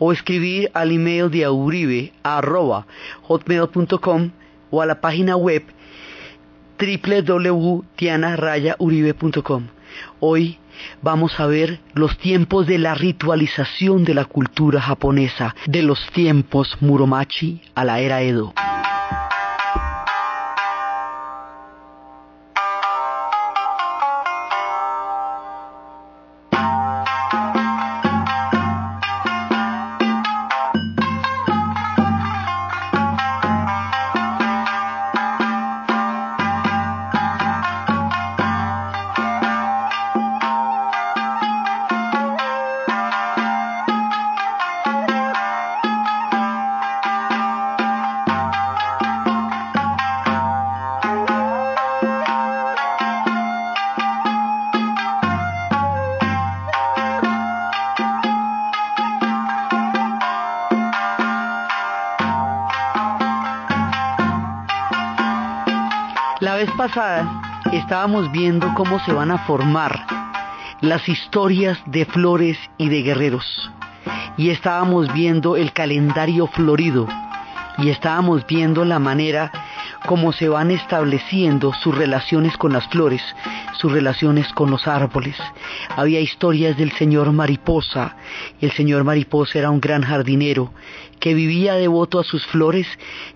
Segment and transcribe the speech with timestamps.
[0.00, 2.12] o escribir al email de auribe
[3.22, 4.32] hotmail.com
[4.70, 5.62] o a la página web
[6.78, 9.62] www.tianarayauribe.com.
[10.20, 10.58] Hoy
[11.02, 16.76] vamos a ver los tiempos de la ritualización de la cultura japonesa, de los tiempos
[16.80, 18.54] Muromachi a la era Edo.
[68.06, 70.06] Estábamos viendo cómo se van a formar
[70.80, 73.44] las historias de flores y de guerreros.
[74.36, 77.08] Y estábamos viendo el calendario florido.
[77.78, 79.50] Y estábamos viendo la manera
[80.06, 83.22] como se van estableciendo sus relaciones con las flores,
[83.78, 85.36] sus relaciones con los árboles.
[85.96, 88.16] Había historias del señor Mariposa.
[88.60, 90.72] El señor Mariposa era un gran jardinero
[91.18, 92.86] que vivía devoto a sus flores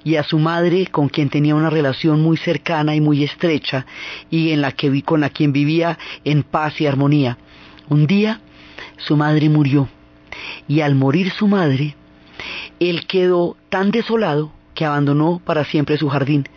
[0.05, 3.85] y a su madre con quien tenía una relación muy cercana y muy estrecha
[4.31, 7.37] y en la que con la quien vivía en paz y armonía.
[7.89, 8.41] Un día
[8.97, 9.89] su madre murió
[10.69, 11.97] y al morir su madre
[12.79, 16.49] él quedó tan desolado que abandonó para siempre su jardín,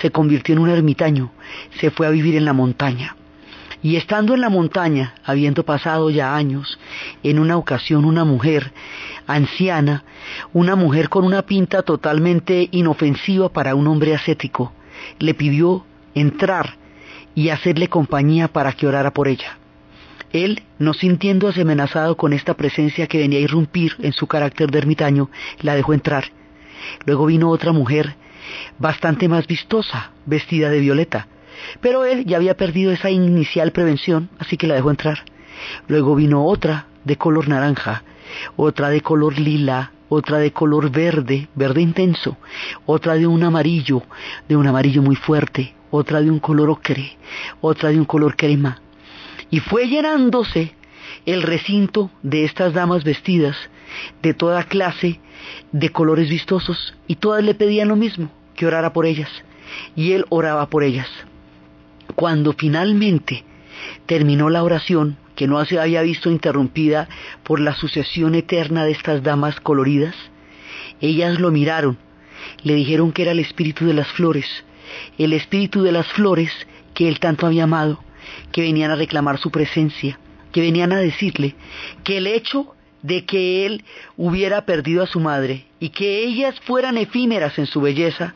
[0.00, 1.32] se convirtió en un ermitaño,
[1.80, 3.16] se fue a vivir en la montaña.
[3.82, 6.78] Y estando en la montaña, habiendo pasado ya años,
[7.24, 8.72] en una ocasión una mujer
[9.26, 10.04] anciana,
[10.52, 14.72] una mujer con una pinta totalmente inofensiva para un hombre ascético,
[15.18, 16.76] le pidió entrar
[17.34, 19.58] y hacerle compañía para que orara por ella.
[20.32, 24.78] Él, no sintiéndose amenazado con esta presencia que venía a irrumpir en su carácter de
[24.78, 25.30] ermitaño,
[25.62, 26.26] la dejó entrar.
[27.06, 28.16] Luego vino otra mujer,
[28.78, 31.28] bastante más vistosa, vestida de violeta,
[31.80, 35.24] pero él ya había perdido esa inicial prevención, así que la dejó entrar.
[35.88, 38.02] Luego vino otra de color naranja,
[38.56, 42.36] otra de color lila, otra de color verde, verde intenso,
[42.86, 44.02] otra de un amarillo,
[44.48, 47.16] de un amarillo muy fuerte, otra de un color ocre,
[47.60, 48.80] otra de un color crema.
[49.50, 50.74] Y fue llenándose
[51.26, 53.56] el recinto de estas damas vestidas
[54.22, 55.20] de toda clase,
[55.72, 59.30] de colores vistosos, y todas le pedían lo mismo, que orara por ellas.
[59.96, 61.08] Y él oraba por ellas.
[62.14, 63.44] Cuando finalmente
[64.06, 67.08] terminó la oración, que no se había visto interrumpida
[67.42, 70.14] por la sucesión eterna de estas damas coloridas,
[71.00, 71.98] ellas lo miraron,
[72.62, 74.46] le dijeron que era el espíritu de las flores,
[75.18, 76.50] el espíritu de las flores
[76.94, 78.02] que él tanto había amado,
[78.52, 80.18] que venían a reclamar su presencia,
[80.52, 81.54] que venían a decirle
[82.04, 83.84] que el hecho de que él
[84.16, 88.34] hubiera perdido a su madre y que ellas fueran efímeras en su belleza,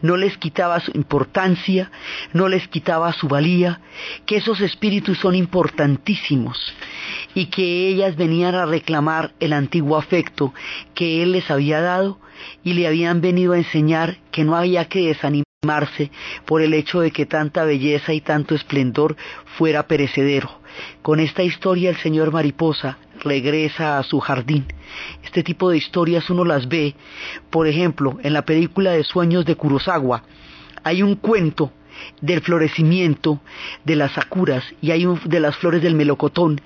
[0.00, 1.90] no les quitaba su importancia,
[2.32, 3.80] no les quitaba su valía,
[4.24, 6.58] que esos espíritus son importantísimos
[7.34, 10.54] y que ellas venían a reclamar el antiguo afecto
[10.94, 12.18] que él les había dado
[12.64, 16.10] y le habían venido a enseñar que no había que desanimarse
[16.46, 19.16] por el hecho de que tanta belleza y tanto esplendor
[19.58, 20.60] fuera perecedero.
[21.02, 24.66] Con esta historia el señor Mariposa regresa a su jardín.
[25.22, 26.94] Este tipo de historias uno las ve,
[27.50, 30.22] por ejemplo, en la película de Sueños de Kurosawa.
[30.84, 31.72] Hay un cuento
[32.20, 33.40] del florecimiento
[33.84, 36.60] de las sakuras y hay de las flores del melocotón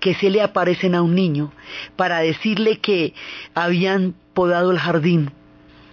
[0.00, 1.52] que se le aparecen a un niño
[1.96, 3.14] para decirle que
[3.54, 5.32] habían podado el jardín,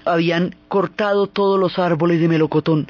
[0.05, 2.87] habían cortado todos los árboles de melocotón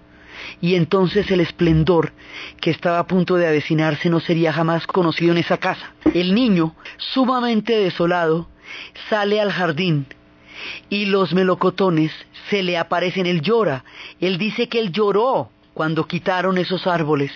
[0.62, 2.14] y entonces el esplendor
[2.60, 5.94] que estaba a punto de avecinarse no sería jamás conocido en esa casa.
[6.14, 8.50] El niño, sumamente desolado,
[9.10, 10.08] sale al jardín
[10.90, 12.12] y los melocotones
[12.50, 13.84] se le aparecen, él llora,
[14.20, 17.32] él dice que él lloró cuando quitaron esos árboles,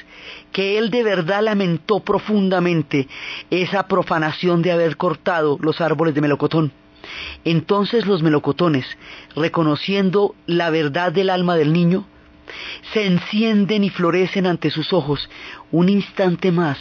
[0.52, 3.08] que él de verdad lamentó profundamente
[3.50, 6.72] esa profanación de haber cortado los árboles de melocotón.
[7.46, 8.86] Entonces los melocotones,
[9.36, 12.06] reconociendo la verdad del alma del niño,
[12.94, 15.30] se encienden y florecen ante sus ojos
[15.72, 16.78] un instante más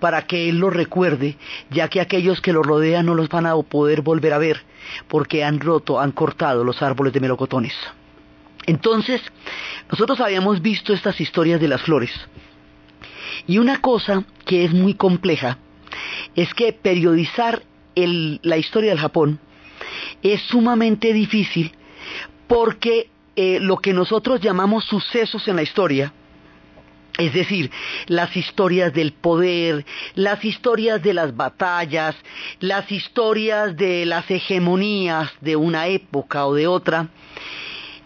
[0.00, 1.36] para que Él los recuerde,
[1.70, 4.62] ya que aquellos que lo rodean no los van a poder volver a ver,
[5.08, 7.74] porque han roto, han cortado los árboles de melocotones.
[8.66, 9.20] Entonces,
[9.90, 12.12] nosotros habíamos visto estas historias de las flores.
[13.46, 15.58] Y una cosa que es muy compleja
[16.36, 17.62] es que periodizar
[17.94, 19.40] la historia del Japón
[20.22, 21.72] es sumamente difícil
[22.46, 26.12] porque eh, lo que nosotros llamamos sucesos en la historia,
[27.18, 27.70] es decir,
[28.06, 29.84] las historias del poder,
[30.14, 32.16] las historias de las batallas,
[32.60, 37.08] las historias de las hegemonías de una época o de otra,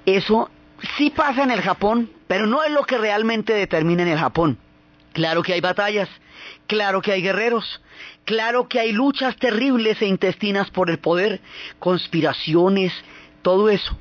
[0.04, 0.50] eso
[0.96, 4.58] sí pasa en el Japón, pero no es lo que realmente determina en el Japón.
[5.12, 6.08] Claro que hay batallas,
[6.66, 7.80] claro que hay guerreros,
[8.24, 11.40] claro que hay luchas terribles e intestinas por el poder,
[11.78, 12.92] conspiraciones,
[13.42, 13.96] todo eso.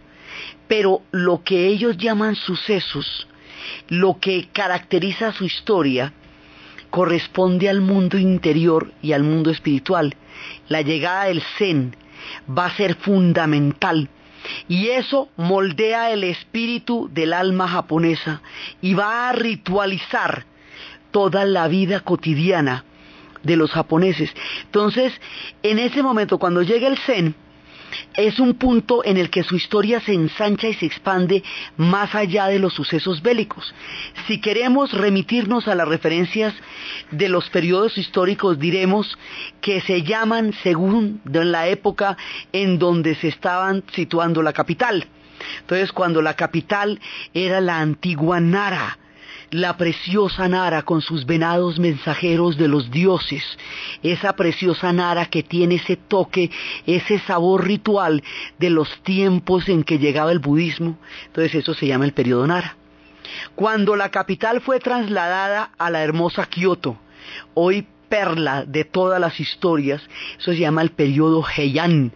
[0.68, 3.28] Pero lo que ellos llaman sucesos,
[3.88, 6.14] lo que caracteriza su historia,
[6.90, 10.16] corresponde al mundo interior y al mundo espiritual.
[10.70, 11.96] La llegada del Zen
[12.50, 14.10] va a ser fundamental
[14.68, 18.42] y eso moldea el espíritu del alma japonesa
[18.82, 20.46] y va a ritualizar
[21.12, 22.86] toda la vida cotidiana
[23.44, 24.34] de los japoneses.
[24.64, 25.14] Entonces,
[25.64, 27.36] en ese momento, cuando llega el Zen,
[28.15, 31.44] es un punto en el que su historia se ensancha y se expande
[31.77, 33.74] más allá de los sucesos bélicos.
[34.27, 36.53] Si queremos remitirnos a las referencias
[37.12, 39.18] de los periodos históricos, diremos
[39.62, 42.18] que se llaman según la época
[42.51, 45.07] en donde se estaban situando la capital.
[45.59, 47.00] Entonces, cuando la capital
[47.33, 48.97] era la antigua Nara,
[49.51, 53.44] la preciosa Nara con sus venados mensajeros de los dioses,
[54.03, 56.51] esa preciosa Nara que tiene ese toque,
[56.86, 58.24] ese sabor ritual
[58.59, 60.97] de los tiempos en que llegaba el budismo,
[61.27, 62.77] entonces eso se llama el periodo Nara.
[63.56, 66.97] Cuando la capital fue trasladada a la hermosa Kioto,
[67.53, 70.02] hoy perla de todas las historias,
[70.38, 72.12] eso se llama el periodo Heian.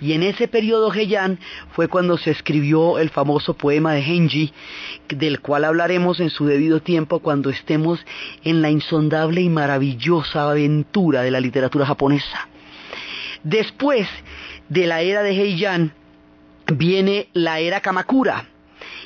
[0.00, 1.38] Y en ese periodo Heian
[1.72, 4.52] fue cuando se escribió el famoso poema de Genji,
[5.08, 8.04] del cual hablaremos en su debido tiempo cuando estemos
[8.44, 12.48] en la insondable y maravillosa aventura de la literatura japonesa.
[13.42, 14.08] Después
[14.68, 15.92] de la era de Heian
[16.66, 18.51] viene la era Kamakura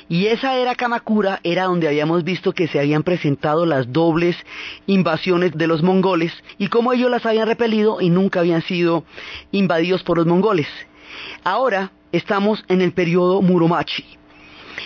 [0.09, 4.37] y esa era Kamakura, era donde habíamos visto que se habían presentado las dobles
[4.85, 9.03] invasiones de los mongoles y cómo ellos las habían repelido y nunca habían sido
[9.51, 10.67] invadidos por los mongoles.
[11.43, 14.05] Ahora estamos en el periodo Muromachi.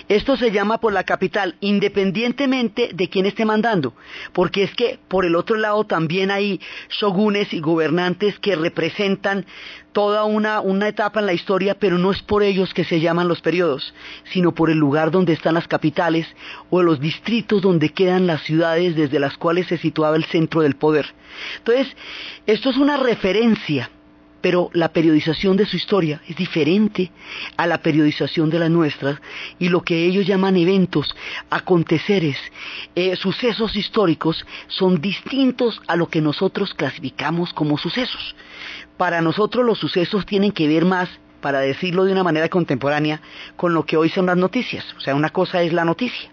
[0.08, 3.94] Esto se llama por la capital, independientemente de quién esté mandando,
[4.34, 6.60] porque es que por el otro lado también hay
[6.90, 9.46] shogunes y gobernantes que representan
[9.92, 13.28] toda una, una, etapa en la historia, pero no es por ellos que se llaman
[13.28, 13.94] los periodos,
[14.32, 16.28] sino por el lugar donde están las capitales
[16.70, 20.76] o los distritos donde quedan las ciudades desde las cuales se situaba el centro del
[20.76, 21.14] poder.
[21.58, 21.96] Entonces,
[22.46, 23.90] esto es una referencia
[24.42, 27.12] pero la periodización de su historia es diferente
[27.58, 29.22] a la periodización de la nuestra
[29.60, 31.16] y lo que ellos llaman eventos,
[31.50, 32.38] aconteceres,
[32.96, 38.36] eh, sucesos históricos son distintos a lo que nosotros clasificamos como sucesos.
[38.98, 41.10] Para nosotros los sucesos tienen que ver más,
[41.40, 43.22] para decirlo de una manera contemporánea,
[43.56, 44.86] con lo que hoy son las noticias.
[44.98, 46.30] O sea, una cosa es la noticia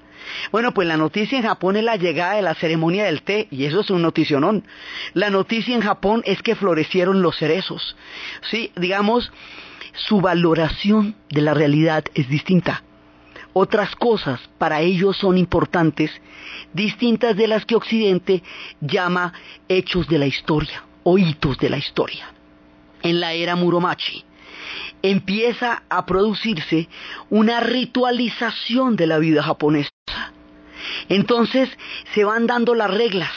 [0.50, 3.64] bueno, pues la noticia en Japón es la llegada de la ceremonia del té, y
[3.64, 4.64] eso es un noticionón.
[5.14, 7.96] La noticia en Japón es que florecieron los cerezos.
[8.50, 9.32] Sí, digamos,
[9.94, 12.82] su valoración de la realidad es distinta.
[13.52, 16.10] Otras cosas para ellos son importantes,
[16.72, 18.42] distintas de las que Occidente
[18.80, 19.32] llama
[19.68, 22.30] hechos de la historia o hitos de la historia.
[23.02, 24.24] En la era Muromachi,
[25.02, 26.88] empieza a producirse
[27.30, 29.90] una ritualización de la vida japonesa.
[31.08, 31.68] Entonces
[32.14, 33.30] se van dando las reglas.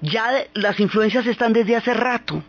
[0.00, 2.42] Ya las influencias están desde hace rato.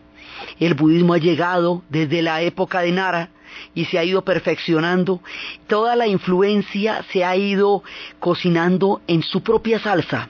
[0.58, 3.28] El budismo ha llegado desde la época de Nara
[3.74, 5.20] y se ha ido perfeccionando.
[5.66, 7.82] Toda la influencia se ha ido
[8.18, 10.28] cocinando en su propia salsa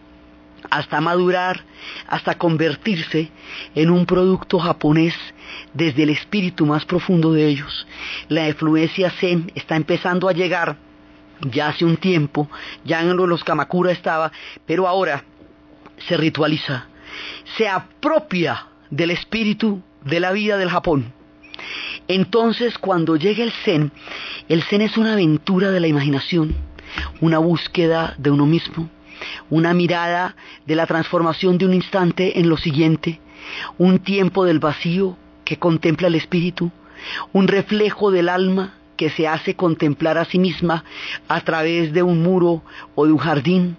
[0.71, 1.64] hasta madurar,
[2.06, 3.30] hasta convertirse
[3.75, 5.14] en un producto japonés
[5.75, 7.87] desde el espíritu más profundo de ellos.
[8.28, 10.76] La influencia zen está empezando a llegar
[11.43, 12.49] ya hace un tiempo,
[12.85, 14.33] ya en los Kamakura estaba,
[14.67, 15.25] pero ahora
[16.09, 16.87] se ritualiza,
[17.57, 21.13] se apropia del espíritu de la vida del Japón.
[22.09, 23.93] Entonces, cuando llega el Zen,
[24.49, 26.55] el Zen es una aventura de la imaginación,
[27.21, 28.89] una búsqueda de uno mismo,
[29.51, 30.35] una mirada
[30.67, 33.21] de la transformación de un instante en lo siguiente,
[33.79, 36.71] un tiempo del vacío que contempla el espíritu,
[37.33, 40.85] un reflejo del alma que se hace contemplar a sí misma
[41.26, 42.62] a través de un muro
[42.94, 43.76] o de un jardín.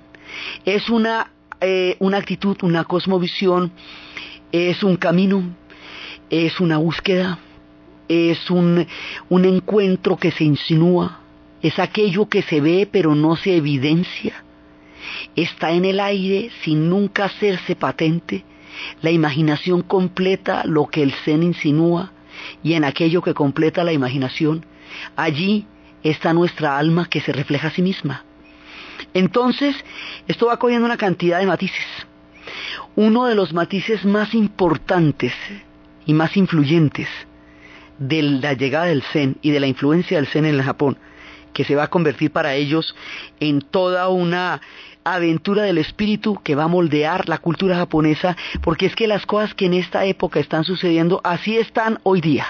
[0.65, 3.71] Es una, eh, una actitud, una cosmovisión,
[4.51, 5.41] es un camino,
[6.29, 7.39] es una búsqueda,
[8.09, 8.85] es un,
[9.29, 11.21] un encuentro que se insinúa,
[11.61, 14.43] es aquello que se ve pero no se evidencia,
[15.37, 18.43] está en el aire sin nunca hacerse patente,
[19.01, 22.11] la imaginación completa lo que el Zen insinúa
[22.61, 24.65] y en aquello que completa la imaginación,
[25.15, 25.65] allí
[26.03, 28.23] está nuestra alma que se refleja a sí misma.
[29.13, 29.75] Entonces,
[30.27, 31.85] esto va cogiendo una cantidad de matices.
[32.95, 35.33] Uno de los matices más importantes
[36.05, 37.07] y más influyentes
[37.97, 40.97] de la llegada del Zen y de la influencia del Zen en el Japón,
[41.53, 42.95] que se va a convertir para ellos
[43.39, 44.61] en toda una
[45.03, 49.53] aventura del espíritu que va a moldear la cultura japonesa, porque es que las cosas
[49.53, 52.47] que en esta época están sucediendo así están hoy día.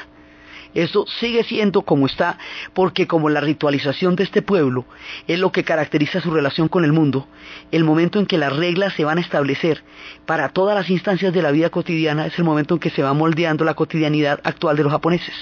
[0.74, 2.38] Eso sigue siendo como está,
[2.74, 4.86] porque como la ritualización de este pueblo
[5.28, 7.28] es lo que caracteriza su relación con el mundo,
[7.72, 9.84] el momento en que las reglas se van a establecer
[10.26, 13.14] para todas las instancias de la vida cotidiana es el momento en que se va
[13.14, 15.36] moldeando la cotidianidad actual de los japoneses.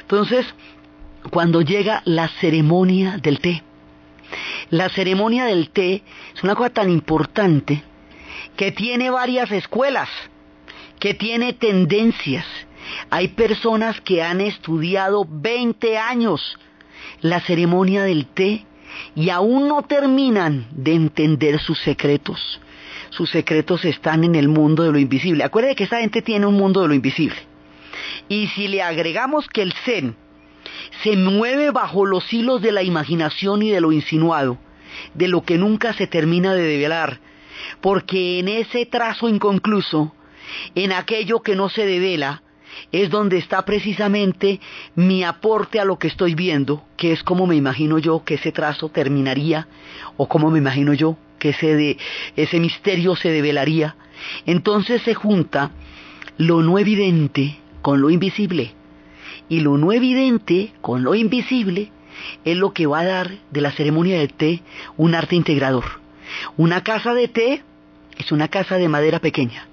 [0.00, 0.46] Entonces,
[1.30, 3.62] cuando llega la ceremonia del té,
[4.70, 6.02] la ceremonia del té
[6.34, 7.82] es una cosa tan importante
[8.56, 10.08] que tiene varias escuelas,
[10.98, 12.44] que tiene tendencias.
[13.10, 16.58] Hay personas que han estudiado 20 años
[17.20, 18.64] la ceremonia del té
[19.14, 22.60] y aún no terminan de entender sus secretos.
[23.10, 25.44] Sus secretos están en el mundo de lo invisible.
[25.44, 27.36] Acuérdense que esta gente tiene un mundo de lo invisible.
[28.28, 30.14] Y si le agregamos que el Zen
[31.02, 34.58] se mueve bajo los hilos de la imaginación y de lo insinuado,
[35.14, 37.20] de lo que nunca se termina de develar,
[37.80, 40.14] porque en ese trazo inconcluso,
[40.74, 42.42] en aquello que no se devela,
[42.92, 44.60] es donde está precisamente
[44.94, 48.52] mi aporte a lo que estoy viendo, que es como me imagino yo que ese
[48.52, 49.68] trazo terminaría,
[50.16, 51.96] o como me imagino yo que ese,
[52.36, 53.96] ese misterio se develaría.
[54.46, 55.70] Entonces se junta
[56.36, 58.72] lo no evidente con lo invisible,
[59.48, 61.90] y lo no evidente con lo invisible
[62.44, 64.62] es lo que va a dar de la ceremonia de té
[64.96, 65.84] un arte integrador.
[66.56, 67.62] Una casa de té
[68.18, 69.67] es una casa de madera pequeña.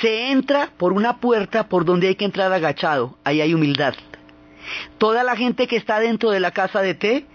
[0.00, 3.94] Se entra por una puerta por donde hay que entrar agachado, ahí hay humildad.
[4.98, 7.26] Toda la gente que está dentro de la casa de té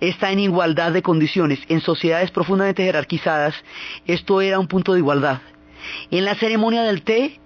[0.00, 1.60] está en igualdad de condiciones.
[1.68, 3.54] En sociedades profundamente jerarquizadas,
[4.06, 5.40] esto era un punto de igualdad.
[6.10, 7.38] En la ceremonia del té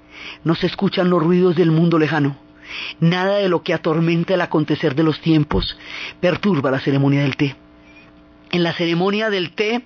[0.45, 2.37] no se escuchan los ruidos del mundo lejano.
[3.01, 5.77] Nada de lo que atormenta el acontecer de los tiempos
[6.21, 7.57] perturba la ceremonia del té.
[8.51, 9.83] En la ceremonia del té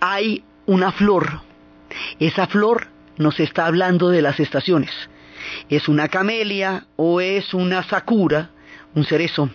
[0.00, 1.40] hay una flor.
[2.18, 2.88] Esa flor
[3.22, 4.90] nos está hablando de las estaciones.
[5.68, 8.50] Es una camelia o es una sakura,
[8.94, 9.50] un cerezo,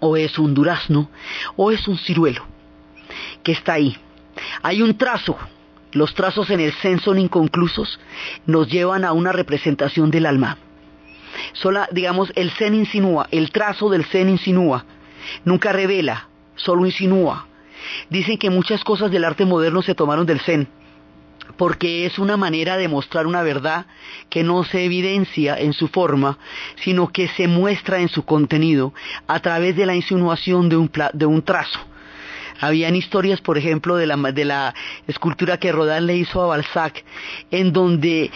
[0.00, 1.10] o es un durazno,
[1.56, 2.46] o es un ciruelo,
[3.42, 3.96] que está ahí.
[4.62, 5.36] Hay un trazo.
[5.92, 8.00] Los trazos en el Zen son inconclusos,
[8.46, 10.58] nos llevan a una representación del alma
[11.52, 14.84] sola, digamos, el Zen insinúa, el trazo del Zen insinúa,
[15.44, 17.46] nunca revela, solo insinúa.
[18.08, 20.68] Dicen que muchas cosas del arte moderno se tomaron del Zen,
[21.56, 23.86] porque es una manera de mostrar una verdad
[24.30, 26.38] que no se evidencia en su forma,
[26.76, 28.92] sino que se muestra en su contenido
[29.26, 30.76] a través de la insinuación de
[31.26, 31.80] un, trazo.
[32.60, 34.74] Habían historias, por ejemplo, de la, de la
[35.06, 37.04] escultura que Rodin le hizo a Balzac,
[37.50, 38.30] en donde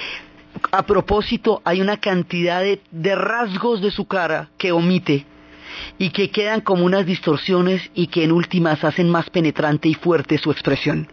[0.73, 5.27] a propósito, hay una cantidad de, rasgos de su cara que omite
[5.99, 10.39] y que quedan como unas distorsiones y que en últimas hacen más penetrante y fuerte
[10.39, 11.09] su expresión.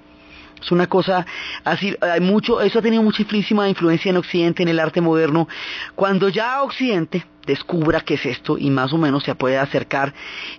[0.62, 1.26] Es una cosa
[1.64, 5.48] así, hay mucho, eso ha tenido muchísima influencia en Occidente, en el arte moderno.
[5.96, 10.14] Cuando ya Occidente descubra qué es esto y más o menos se puede acercar,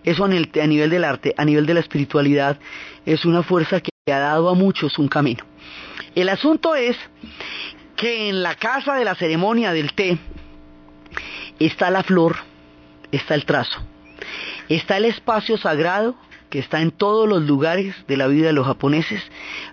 [0.04, 2.58] eso a nivel del arte, a nivel de la espiritualidad,
[3.04, 5.44] es una fuerza que ha dado a muchos un camino.
[6.14, 6.96] El asunto es
[7.96, 10.18] que en la casa de la ceremonia del té
[11.58, 12.36] está la flor,
[13.10, 13.80] está el trazo,
[14.68, 16.14] está el espacio sagrado
[16.50, 19.22] que está en todos los lugares de la vida de los japoneses,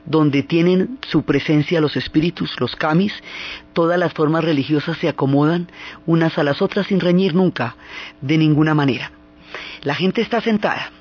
[0.06, 3.14] donde tienen su presencia los espíritus, los kamis,
[3.74, 5.70] todas las formas religiosas se acomodan
[6.06, 7.76] unas a las otras sin reñir nunca,
[8.22, 9.12] de ninguna manera.
[9.82, 10.92] La gente está sentada,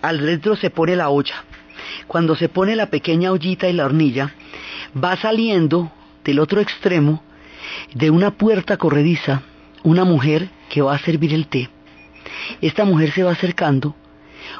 [0.00, 1.44] al dentro se pone la olla,
[2.06, 4.34] cuando se pone la pequeña ollita y la hornilla,
[5.02, 5.90] va saliendo
[6.24, 7.22] del otro extremo,
[7.94, 9.42] de una puerta corrediza,
[9.82, 11.68] una mujer que va a servir el té.
[12.60, 13.96] Esta mujer se va acercando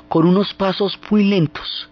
[0.09, 1.89] con unos pasos muy lentos.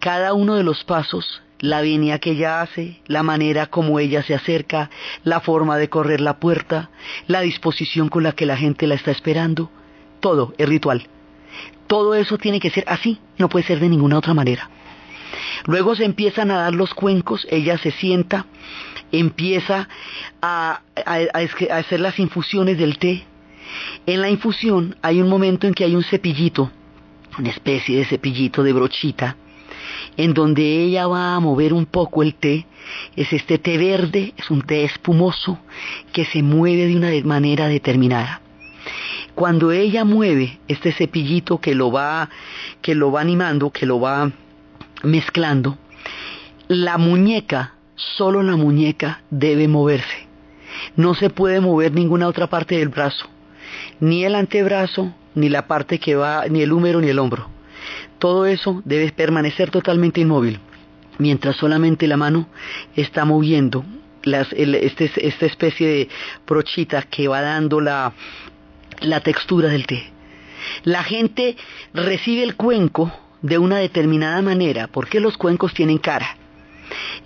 [0.00, 4.34] Cada uno de los pasos, la venia que ella hace, la manera como ella se
[4.34, 4.90] acerca,
[5.24, 6.90] la forma de correr la puerta,
[7.26, 9.70] la disposición con la que la gente la está esperando,
[10.20, 11.08] todo es ritual.
[11.86, 14.68] Todo eso tiene que ser así, no puede ser de ninguna otra manera.
[15.66, 18.46] Luego se empiezan a dar los cuencos, ella se sienta,
[19.12, 19.88] empieza
[20.42, 20.80] a,
[21.70, 23.24] hacer las infusiones del té.
[24.06, 26.70] En la infusión hay un momento en que hay un cepillito,
[27.38, 29.36] una especie de cepillito de brochita,
[30.16, 32.66] en donde ella va a mover un poco el té.
[33.16, 35.58] Es este té verde, es un té espumoso
[36.12, 38.40] que se mueve de una manera determinada.
[39.34, 42.30] Cuando ella mueve este cepillito que lo va
[42.80, 44.30] que lo va animando, que lo va
[45.02, 45.76] mezclando,
[46.68, 50.26] la muñeca, solo la muñeca debe moverse.
[50.96, 53.26] No se puede mover ninguna otra parte del brazo,
[54.00, 57.48] ni el antebrazo, ni la parte que va, ni el húmero, ni el hombro.
[58.18, 60.58] Todo eso debe permanecer totalmente inmóvil,
[61.18, 62.48] mientras solamente la mano
[62.96, 63.84] está moviendo
[64.24, 66.08] este, esta especie de
[66.46, 68.12] brochita que va dando la,
[69.00, 70.10] la textura del té.
[70.82, 71.56] La gente
[71.94, 73.12] recibe el cuenco
[73.42, 76.36] de una determinada manera, porque los cuencos tienen cara.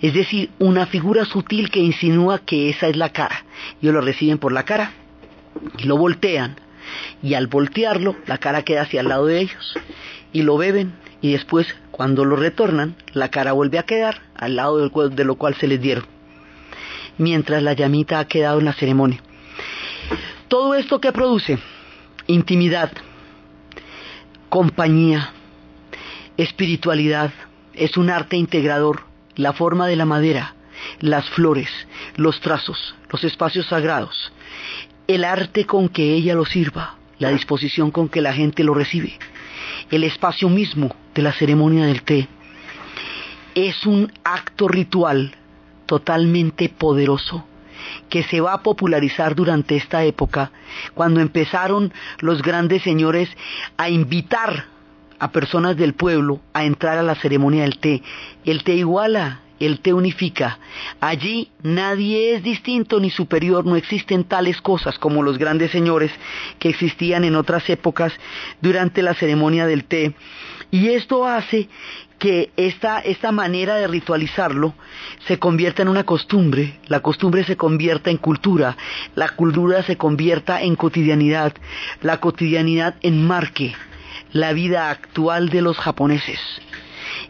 [0.01, 3.45] Es decir, una figura sutil que insinúa que esa es la cara.
[3.81, 4.91] Ellos lo reciben por la cara
[5.77, 6.55] y lo voltean.
[7.21, 9.73] Y al voltearlo, la cara queda hacia el lado de ellos.
[10.33, 14.89] Y lo beben y después, cuando lo retornan, la cara vuelve a quedar al lado
[15.09, 16.05] de lo cual se les dieron.
[17.17, 19.21] Mientras la llamita ha quedado en la ceremonia.
[20.47, 21.59] Todo esto que produce
[22.27, 22.91] intimidad,
[24.49, 25.31] compañía,
[26.37, 27.31] espiritualidad,
[27.73, 29.03] es un arte integrador,
[29.35, 30.55] la forma de la madera,
[30.99, 31.69] las flores,
[32.15, 34.31] los trazos, los espacios sagrados,
[35.15, 39.17] el arte con que ella lo sirva, la disposición con que la gente lo recibe,
[39.89, 42.27] el espacio mismo de la ceremonia del té,
[43.55, 45.35] es un acto ritual
[45.85, 47.45] totalmente poderoso
[48.09, 50.51] que se va a popularizar durante esta época,
[50.93, 53.29] cuando empezaron los grandes señores
[53.77, 54.65] a invitar
[55.19, 58.01] a personas del pueblo a entrar a la ceremonia del té.
[58.43, 60.59] El té iguala, el té unifica.
[60.99, 66.11] Allí nadie es distinto ni superior, no existen tales cosas como los grandes señores
[66.59, 68.13] que existían en otras épocas
[68.61, 70.13] durante la ceremonia del té.
[70.71, 71.67] Y esto hace
[72.17, 74.75] que esta, esta manera de ritualizarlo
[75.27, 78.77] se convierta en una costumbre, la costumbre se convierta en cultura,
[79.15, 81.53] la cultura se convierta en cotidianidad,
[82.01, 83.73] la cotidianidad en marque
[84.33, 86.39] la vida actual de los japoneses.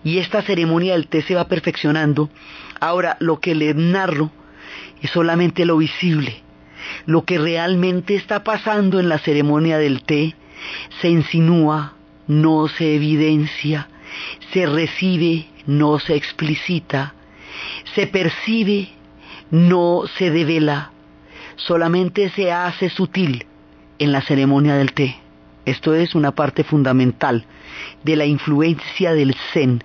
[0.04, 2.30] Y esta ceremonia del té se va perfeccionando.
[2.80, 4.32] Ahora, lo que le narro
[5.02, 6.42] es solamente lo visible.
[7.06, 10.36] Lo que realmente está pasando en la ceremonia del té
[11.02, 11.94] se insinúa,
[12.28, 13.88] no se evidencia,
[14.52, 17.14] se recibe, no se explicita,
[17.96, 18.90] se percibe,
[19.52, 20.92] no se devela,
[21.56, 23.46] solamente se hace sutil
[24.00, 25.21] en la ceremonia del té.
[25.72, 27.46] Esto es una parte fundamental
[28.04, 29.82] de la influencia del Zen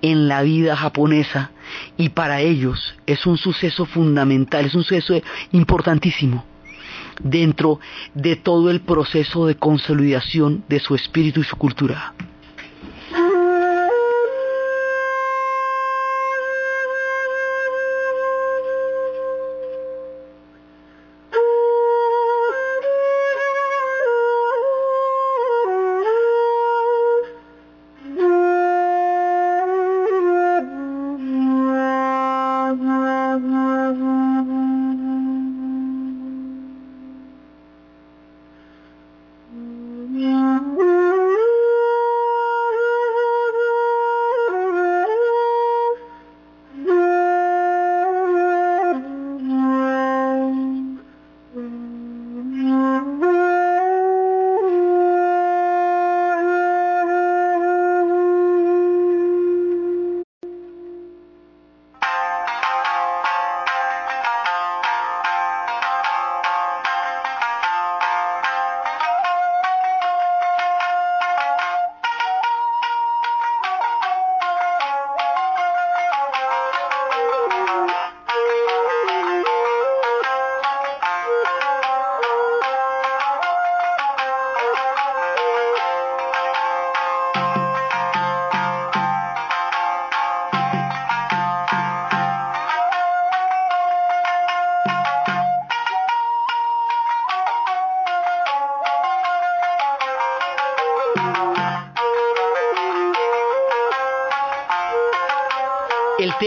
[0.00, 1.50] en la vida japonesa
[1.98, 5.20] y para ellos es un suceso fundamental, es un suceso
[5.52, 6.46] importantísimo
[7.22, 7.80] dentro
[8.14, 12.14] de todo el proceso de consolidación de su espíritu y su cultura.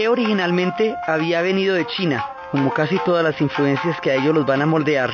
[0.08, 4.60] Originalmente había venido de China, como casi todas las influencias que a ellos los van
[4.60, 5.10] a moldear,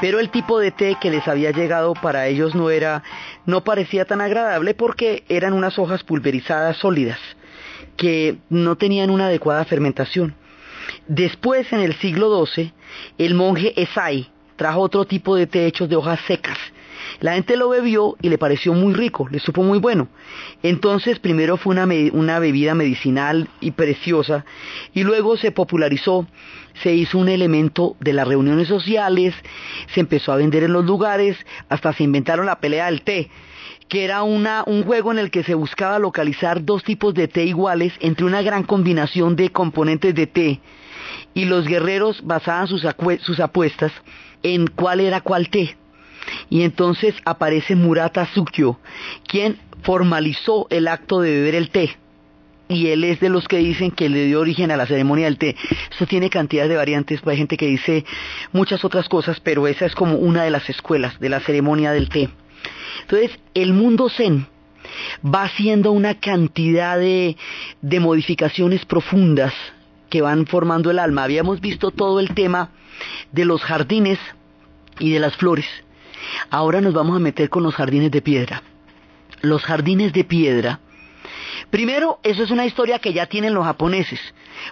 [0.00, 3.02] pero el tipo de té que les había llegado para ellos no era,
[3.44, 7.18] no parecía tan agradable porque eran unas hojas pulverizadas sólidas
[7.96, 10.34] que no tenían una adecuada fermentación.
[11.06, 12.72] Después, en el siglo XII,
[13.18, 16.58] el monje Esai trajo otro tipo de té hechos de hojas secas.
[17.20, 20.08] La gente lo bebió y le pareció muy rico, le supo muy bueno.
[20.62, 24.44] Entonces primero fue una, bebida medicinal y preciosa
[24.92, 26.26] y luego se popularizó,
[26.82, 29.34] se hizo un elemento de las reuniones sociales,
[29.92, 31.36] se empezó a vender en los lugares,
[31.68, 33.30] hasta se inventaron la pelea del té
[33.88, 37.92] que era un juego en el que se buscaba localizar dos tipos de té iguales
[38.00, 40.60] entre una gran combinación de componentes de té
[41.34, 42.86] y los guerreros basaban sus,
[43.20, 43.92] sus apuestas
[44.42, 45.76] en cuál era cuál té.
[46.50, 48.78] Y entonces aparece Murata Sukyo,
[49.26, 51.96] quien formalizó el acto de beber el té.
[52.68, 55.36] Y él es de los que dicen que le dio origen a la ceremonia del
[55.36, 55.54] té.
[55.90, 58.04] Esto tiene cantidad de variantes, hay gente que dice
[58.52, 62.08] muchas otras cosas, pero esa es como una de las escuelas de la ceremonia del
[62.08, 62.30] té.
[63.02, 64.46] Entonces, el mundo zen
[65.24, 67.36] va haciendo una cantidad de,
[67.82, 69.52] de modificaciones profundas
[70.08, 71.24] que van formando el alma.
[71.24, 72.70] Habíamos visto todo el tema
[73.32, 74.18] de los jardines
[74.98, 75.66] y de las flores.
[76.50, 78.62] Ahora nos vamos a meter con los jardines de piedra.
[79.42, 80.80] Los jardines de piedra.
[81.70, 84.20] Primero, eso es una historia que ya tienen los japoneses,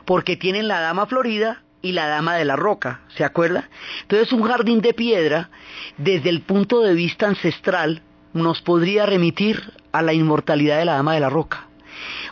[0.04, 3.68] porque tienen la dama florida y la dama de la roca, ¿se acuerda?
[4.02, 5.50] Entonces un jardín de piedra,
[5.98, 11.14] desde el punto de vista ancestral, nos podría remitir a la inmortalidad de la dama
[11.14, 11.66] de la roca.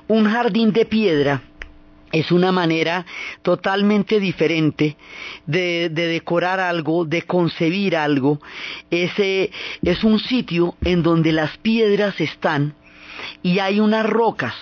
[0.09, 1.43] Un jardín de piedra
[2.13, 3.07] es una manera
[3.43, 4.97] totalmente diferente
[5.47, 8.41] de, decorar algo, de concebir algo.
[8.91, 12.75] Es un sitio en donde las piedras están
[13.43, 14.55] y hay unas rocas.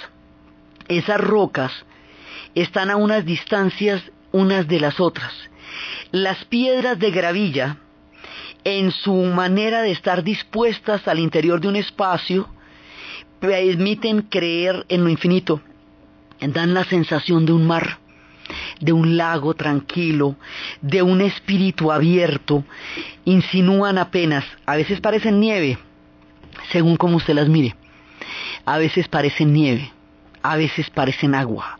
[0.88, 1.72] Esas rocas
[2.54, 5.32] están a unas distancias unas de las otras.
[6.10, 7.78] Las piedras de gravilla,
[8.64, 12.48] en su manera de estar dispuestas al interior de un espacio,
[13.40, 15.62] permiten creer en lo infinito
[16.40, 17.98] dan la sensación de un mar,
[18.80, 20.36] de un lago tranquilo,
[20.80, 22.64] de un espíritu abierto,
[23.24, 25.78] insinúan apenas, a veces parecen nieve,
[26.70, 27.74] según como usted las mire,
[28.64, 29.92] a veces parecen nieve,
[30.42, 31.78] a veces parecen agua,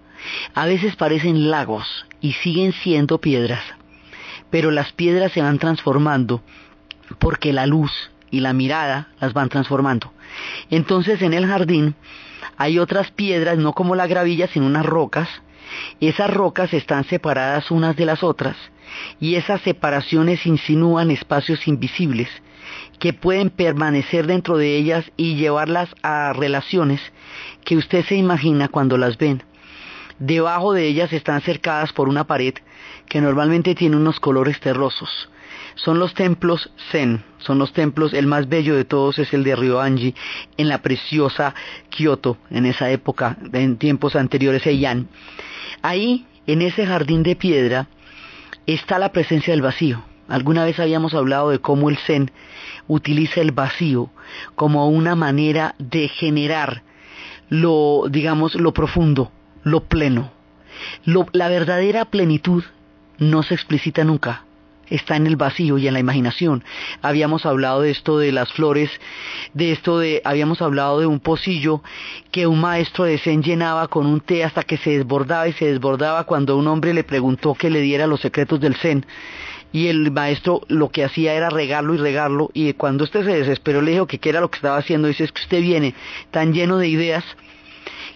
[0.54, 3.62] a veces parecen lagos y siguen siendo piedras,
[4.50, 6.42] pero las piedras se van transformando
[7.18, 7.92] porque la luz
[8.30, 10.12] y la mirada las van transformando.
[10.70, 11.94] Entonces en el jardín
[12.56, 15.28] hay otras piedras, no como la gravilla, sino unas rocas.
[16.00, 18.56] Esas rocas están separadas unas de las otras
[19.20, 22.28] y esas separaciones insinúan espacios invisibles
[22.98, 27.00] que pueden permanecer dentro de ellas y llevarlas a relaciones
[27.64, 29.42] que usted se imagina cuando las ven.
[30.18, 32.54] Debajo de ellas están cercadas por una pared
[33.06, 35.28] que normalmente tiene unos colores terrosos
[35.78, 39.54] son los templos Zen, son los templos, el más bello de todos es el de
[39.54, 40.14] Ryoanji,
[40.56, 41.54] en la preciosa
[41.88, 45.08] Kyoto, en esa época, en tiempos anteriores a Yan.
[45.82, 47.86] Ahí, en ese jardín de piedra,
[48.66, 50.02] está la presencia del vacío.
[50.28, 52.32] Alguna vez habíamos hablado de cómo el Zen
[52.88, 54.10] utiliza el vacío
[54.56, 56.82] como una manera de generar
[57.48, 59.30] lo, digamos, lo profundo,
[59.62, 60.32] lo pleno.
[61.04, 62.64] la verdadera plenitud
[63.18, 64.44] no se explicita nunca
[64.90, 66.64] está en el vacío y en la imaginación.
[67.02, 68.90] Habíamos hablado de esto de las flores,
[69.54, 71.82] de esto de, habíamos hablado de un pocillo
[72.30, 75.66] que un maestro de Zen llenaba con un té hasta que se desbordaba y se
[75.66, 79.06] desbordaba cuando un hombre le preguntó que le diera los secretos del Zen.
[79.70, 83.82] Y el maestro lo que hacía era regarlo y regarlo y cuando usted se desesperó
[83.82, 85.08] le dijo que qué era lo que estaba haciendo.
[85.08, 85.94] Dice, es que usted viene
[86.30, 87.24] tan lleno de ideas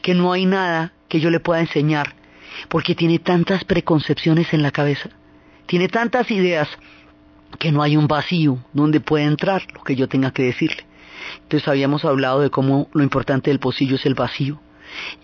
[0.01, 2.15] que no hay nada que yo le pueda enseñar
[2.69, 5.11] porque tiene tantas preconcepciones en la cabeza
[5.67, 6.69] tiene tantas ideas
[7.59, 10.85] que no hay un vacío donde pueda entrar lo que yo tenga que decirle.
[11.43, 14.61] Entonces habíamos hablado de cómo lo importante del pocillo es el vacío.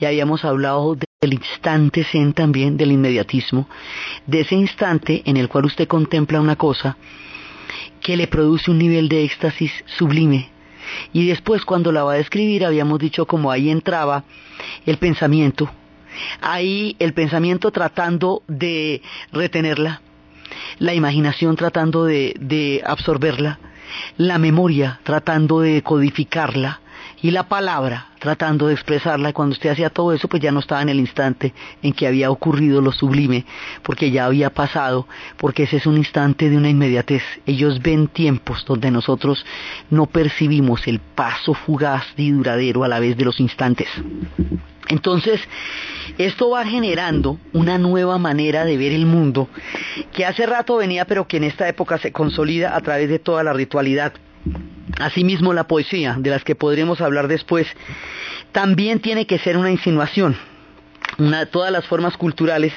[0.01, 3.69] Y habíamos hablado del instante zen también, del inmediatismo,
[4.27, 6.97] de ese instante en el cual usted contempla una cosa
[8.01, 10.49] que le produce un nivel de éxtasis sublime.
[11.13, 14.25] Y después cuando la va a describir habíamos dicho como ahí entraba
[14.87, 15.71] el pensamiento,
[16.41, 20.01] ahí el pensamiento tratando de retenerla,
[20.79, 23.59] la imaginación tratando de, absorberla,
[24.17, 26.81] la memoria tratando de codificarla
[27.23, 29.33] y la palabra, tratando de expresarla.
[29.33, 31.53] Cuando usted hacía todo eso, pues ya no estaba en el instante
[31.83, 33.45] en que había ocurrido lo sublime,
[33.83, 37.23] porque ya había pasado, porque ese es un instante de una inmediatez.
[37.47, 39.45] Ellos ven tiempos donde nosotros
[39.91, 43.89] no percibimos el paso fugaz y duradero a la vez de los instantes.
[44.89, 45.41] Entonces,
[46.17, 49.49] esto va generando una nueva manera de ver el mundo
[50.13, 53.43] que hace rato venía, pero que en esta época se consolida a través de toda
[53.43, 54.15] la ritualidad.
[54.99, 57.67] Asimismo, la poesía, de las que podremos hablar después,
[58.53, 60.37] también tiene que ser una insinuación.
[61.51, 62.73] todas las formas culturales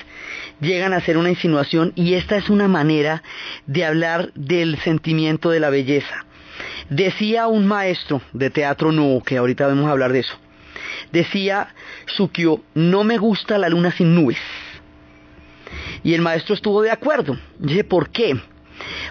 [0.60, 3.24] llegan a ser una insinuación y esta es una manera
[3.66, 6.26] de hablar del sentimiento de la belleza.
[6.90, 10.38] Decía un maestro de teatro nuevo, que ahorita vamos a hablar de eso,
[11.12, 11.74] decía
[12.06, 14.40] Sukio, no me gusta la luna sin nubes.
[16.04, 17.38] Y el maestro estuvo de acuerdo.
[17.60, 18.40] Dice, ¿por qué?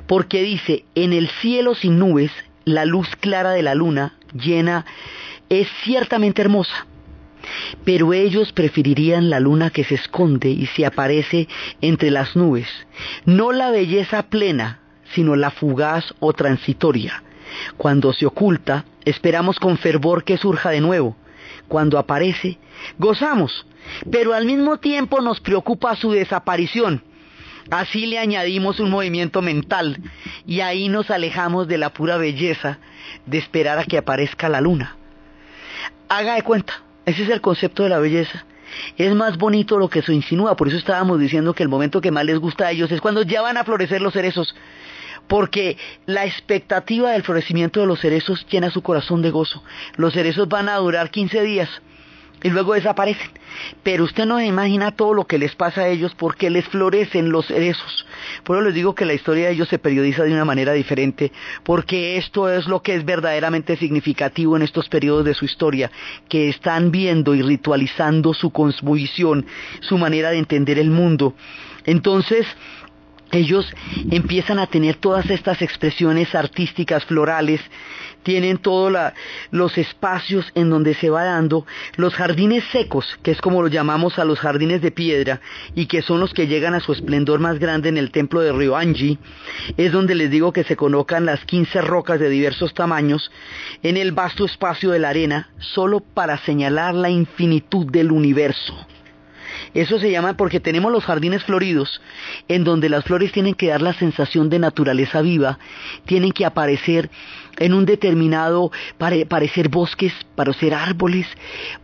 [0.06, 2.32] Porque dice, en el cielo sin nubes
[2.64, 4.86] la luz clara de la luna llena
[5.48, 6.86] es ciertamente hermosa,
[7.84, 11.48] pero ellos preferirían la luna que se esconde y se aparece
[11.80, 12.68] entre las nubes,
[13.24, 14.80] no la belleza plena,
[15.12, 17.22] sino la fugaz o transitoria.
[17.76, 21.16] Cuando se oculta, esperamos con fervor que surja de nuevo.
[21.66, 22.58] Cuando aparece,
[22.98, 23.66] gozamos,
[24.10, 27.02] pero al mismo tiempo nos preocupa su desaparición
[27.70, 29.98] Así le añadimos un movimiento mental
[30.46, 32.78] y ahí nos alejamos de la pura belleza
[33.26, 34.96] de esperar a que aparezca la luna.
[36.08, 38.44] Haga de cuenta, ese es el concepto de la belleza.
[38.96, 42.10] Es más bonito lo que se insinúa, por eso estábamos diciendo que el momento que
[42.10, 44.54] más les gusta a ellos es cuando ya van a florecer los cerezos,
[45.28, 49.62] porque la expectativa del florecimiento de los cerezos llena su corazón de gozo.
[49.96, 51.68] Los cerezos van a durar 15 días
[52.42, 53.30] y luego desaparecen.
[53.82, 57.46] Pero usted no imagina todo lo que les pasa a ellos porque les florecen los
[57.46, 58.06] cerezos.
[58.44, 61.32] Por eso les digo que la historia de ellos se periodiza de una manera diferente,
[61.64, 65.90] porque esto es lo que es verdaderamente significativo en estos periodos de su historia,
[66.28, 69.46] que están viendo y ritualizando su cosmovisión,
[69.80, 71.34] su manera de entender el mundo.
[71.84, 72.46] Entonces,
[73.32, 73.72] ellos
[74.10, 77.60] empiezan a tener todas estas expresiones artísticas, florales,
[78.22, 78.92] tienen todos
[79.50, 84.18] los espacios en donde se va dando, los jardines secos, que es como lo llamamos
[84.18, 85.40] a los jardines de piedra,
[85.74, 88.52] y que son los que llegan a su esplendor más grande en el templo de
[88.52, 89.18] Ryoanji,
[89.76, 93.30] es donde les digo que se colocan las 15 rocas de diversos tamaños
[93.82, 98.86] en el vasto espacio de la arena, solo para señalar la infinitud del universo.
[99.74, 102.00] Eso se llama porque tenemos los jardines floridos,
[102.48, 105.58] en donde las flores tienen que dar la sensación de naturaleza viva,
[106.06, 107.10] tienen que aparecer
[107.60, 111.26] en un determinado, parecer bosques, parecer árboles,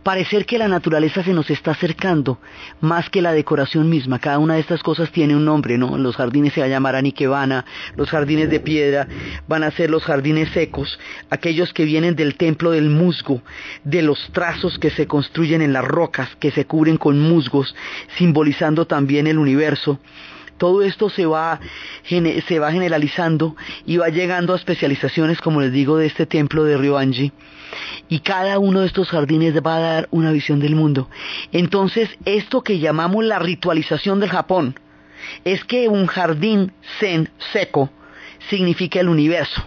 [0.03, 2.39] parecer que la naturaleza se nos está acercando,
[2.81, 4.19] más que la decoración misma.
[4.19, 5.97] Cada una de estas cosas tiene un nombre, ¿no?
[5.97, 7.63] Los jardines se va a llamar Anikebana,
[7.95, 9.07] los jardines de piedra
[9.47, 13.41] van a ser los jardines secos, aquellos que vienen del templo del musgo,
[13.83, 17.75] de los trazos que se construyen en las rocas, que se cubren con musgos,
[18.17, 19.99] simbolizando también el universo
[20.57, 21.59] todo esto se va,
[22.07, 26.77] se va generalizando y va llegando a especializaciones, como les digo, de este templo de
[26.77, 27.31] Ryoanji.
[28.09, 31.09] Y cada uno de estos jardines va a dar una visión del mundo.
[31.51, 34.75] Entonces, esto que llamamos la ritualización del Japón,
[35.43, 37.89] es que un jardín zen seco
[38.49, 39.63] significa el universo.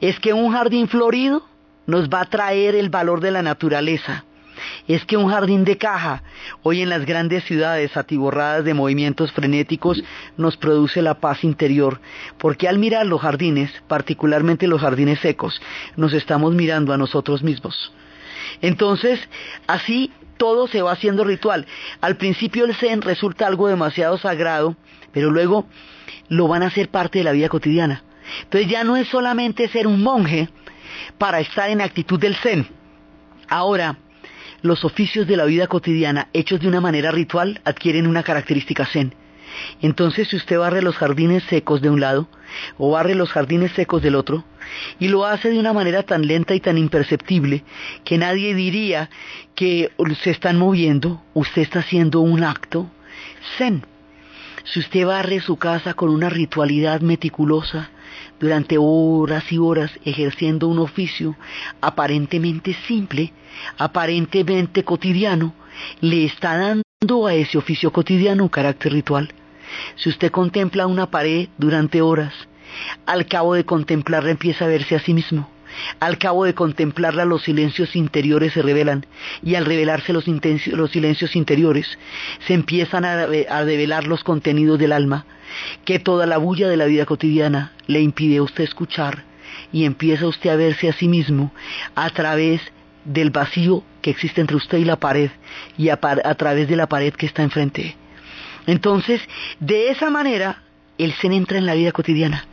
[0.00, 1.46] Es que un jardín florido
[1.86, 4.25] nos va a traer el valor de la naturaleza
[4.86, 6.22] es que un jardín de caja,
[6.62, 10.02] hoy en las grandes ciudades atiborradas de movimientos frenéticos,
[10.36, 12.00] nos produce la paz interior,
[12.38, 15.60] porque al mirar los jardines, particularmente los jardines secos,
[15.96, 17.92] nos estamos mirando a nosotros mismos.
[18.60, 19.20] Entonces,
[19.66, 21.66] así todo se va haciendo ritual.
[22.00, 24.76] Al principio el Zen resulta algo demasiado sagrado,
[25.12, 25.66] pero luego
[26.28, 28.02] lo van a hacer parte de la vida cotidiana.
[28.42, 30.48] Entonces ya no es solamente ser un monje
[31.18, 32.66] para estar en actitud del Zen.
[33.48, 33.98] Ahora,
[34.66, 39.14] los oficios de la vida cotidiana hechos de una manera ritual adquieren una característica zen.
[39.80, 42.28] Entonces si usted barre los jardines secos de un lado
[42.76, 44.44] o barre los jardines secos del otro
[44.98, 47.64] y lo hace de una manera tan lenta y tan imperceptible
[48.04, 49.08] que nadie diría
[49.54, 52.90] que se están moviendo, usted está haciendo un acto
[53.56, 53.84] zen.
[54.64, 57.90] Si usted barre su casa con una ritualidad meticulosa,
[58.38, 61.36] durante horas y horas ejerciendo un oficio
[61.80, 63.32] aparentemente simple,
[63.78, 65.54] aparentemente cotidiano,
[66.00, 69.32] le está dando a ese oficio cotidiano un carácter ritual.
[69.96, 72.32] Si usted contempla una pared durante horas,
[73.06, 75.50] al cabo de contemplarla empieza a verse a sí mismo.
[76.00, 79.04] Al cabo de contemplarla los silencios interiores se revelan
[79.42, 81.98] y al revelarse los, silencios interiores
[82.46, 85.26] se empiezan a, a develar los contenidos del alma
[85.84, 89.24] que toda la bulla de la vida cotidiana le impide a usted escuchar
[89.72, 91.52] y empieza usted a verse a sí mismo
[91.94, 92.60] a través
[93.06, 95.30] del vacío que existe entre usted y la pared
[95.78, 97.96] y a, través de la pared que está enfrente.
[98.66, 99.20] Entonces,
[99.60, 100.62] de esa manera,
[100.98, 102.46] el Zen entra en la vida cotidiana.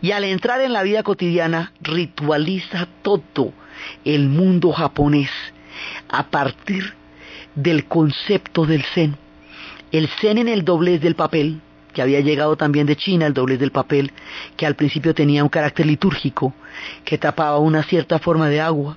[0.00, 3.52] Y al entrar en la vida cotidiana, ritualiza todo
[4.04, 5.30] el mundo japonés
[6.08, 6.94] a partir
[7.54, 9.16] del concepto del Zen.
[9.90, 11.60] El Zen en el doblez del papel,
[11.92, 14.12] que había llegado también de China, el doblez del papel,
[14.56, 16.54] que al principio tenía un carácter litúrgico,
[17.04, 18.96] que tapaba una cierta forma de agua,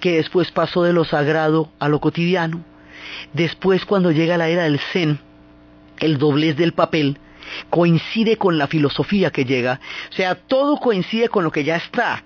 [0.00, 2.64] que después pasó de lo sagrado a lo cotidiano.
[3.32, 5.18] Después, cuando llega la era del Zen,
[5.98, 7.18] el doblez del papel
[7.70, 12.22] coincide con la filosofía que llega, o sea, todo coincide con lo que ya está.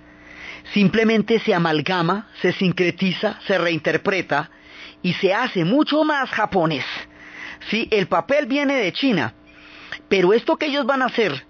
[0.72, 4.50] Simplemente se amalgama, se sincretiza, se reinterpreta
[5.02, 6.84] y se hace mucho más japonés.
[7.70, 9.34] Sí, el papel viene de China,
[10.08, 11.46] pero esto que ellos van a hacer,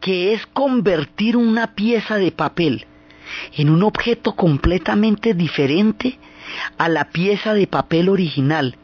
[0.00, 2.86] que es convertir una pieza de papel
[3.56, 6.18] en un objeto completamente diferente
[6.78, 8.76] a la pieza de papel original,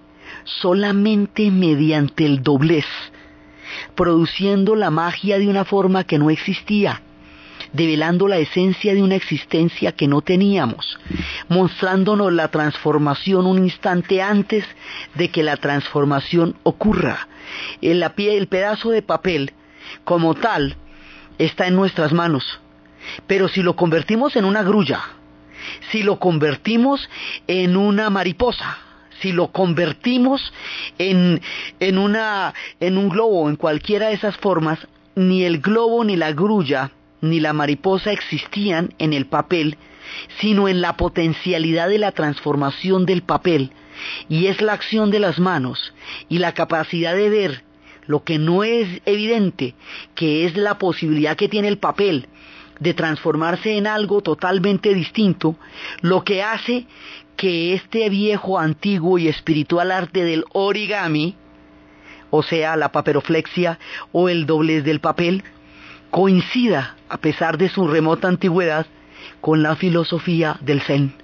[0.44, 2.86] solamente mediante el doblez,
[3.94, 7.02] produciendo la magia de una forma que no existía,
[7.72, 10.98] develando la esencia de una existencia que no teníamos,
[11.48, 14.64] mostrándonos la transformación un instante antes
[15.14, 17.28] de que la transformación ocurra.
[17.80, 19.52] El, el pedazo de papel,
[20.04, 20.76] como tal,
[21.38, 22.60] está en nuestras manos,
[23.26, 25.00] pero si lo convertimos en una grulla,
[25.90, 27.08] si lo convertimos
[27.46, 28.78] en una mariposa,
[29.20, 30.52] si lo convertimos
[30.98, 31.40] en,
[31.80, 34.78] en, un globo, en cualquiera de esas formas,
[35.14, 36.90] ni el globo, ni la grulla,
[37.20, 39.78] ni la mariposa existían en el papel,
[40.40, 43.72] sino en la potencialidad de la transformación del papel,
[44.28, 45.94] y es la acción de las manos
[46.28, 47.64] y la capacidad de ver
[48.06, 49.74] lo que no es evidente,
[50.14, 52.28] que es la posibilidad que tiene el papel
[52.78, 55.56] de transformarse en algo totalmente distinto,
[56.00, 56.86] lo que hace
[57.36, 61.36] que este viejo, antiguo y espiritual arte del origami,
[62.30, 63.78] o sea, la paperoflexia
[64.12, 65.44] o el doblez del papel,
[66.10, 68.86] coincida, a pesar de su remota antigüedad,
[69.40, 71.14] con la filosofía del Zen.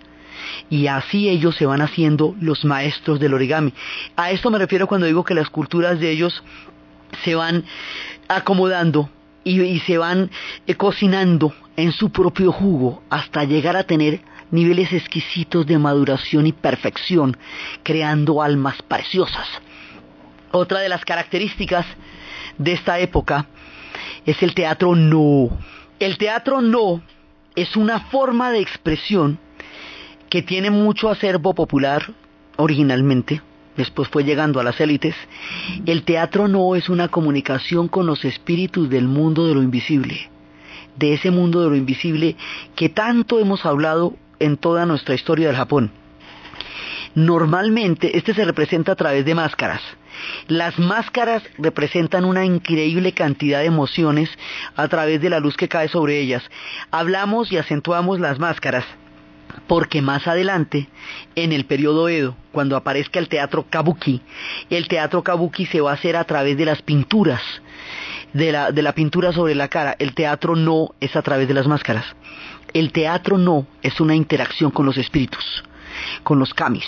[0.70, 3.72] Y así ellos se van haciendo los maestros del origami.
[4.16, 6.42] A esto me refiero cuando digo que las culturas de ellos
[7.24, 7.64] se van
[8.28, 9.08] acomodando
[9.44, 10.30] y, se van
[10.66, 16.52] eh, cocinando en su propio jugo hasta llegar a tener niveles exquisitos de maduración y
[16.52, 17.36] perfección,
[17.82, 19.48] creando almas preciosas.
[20.50, 21.86] Otra de las características
[22.58, 23.46] de esta época
[24.26, 25.48] es el teatro no.
[25.98, 27.02] El teatro no
[27.54, 29.38] es una forma de expresión
[30.28, 32.12] que tiene mucho acervo popular
[32.56, 33.42] originalmente,
[33.76, 35.14] después fue llegando a las élites,
[35.86, 40.30] el teatro no es una comunicación con los espíritus del mundo de lo invisible,
[40.96, 42.36] de ese mundo de lo invisible
[42.76, 45.90] que tanto hemos hablado en toda nuestra historia del Japón.
[47.14, 49.82] Normalmente este se representa a través de máscaras.
[50.48, 54.30] Las máscaras representan una increíble cantidad de emociones
[54.76, 56.42] a través de la luz que cae sobre ellas.
[56.90, 58.84] Hablamos y acentuamos las máscaras
[59.66, 60.88] porque más adelante,
[61.34, 64.20] en el periodo Edo, cuando aparezca el teatro kabuki,
[64.70, 67.42] el teatro kabuki se va a hacer a través de las pinturas,
[68.32, 69.96] de la, de la pintura sobre la cara.
[69.98, 72.04] El teatro no es a través de las máscaras.
[72.72, 75.64] El teatro no es una interacción con los espíritus
[76.22, 76.86] con los kamis.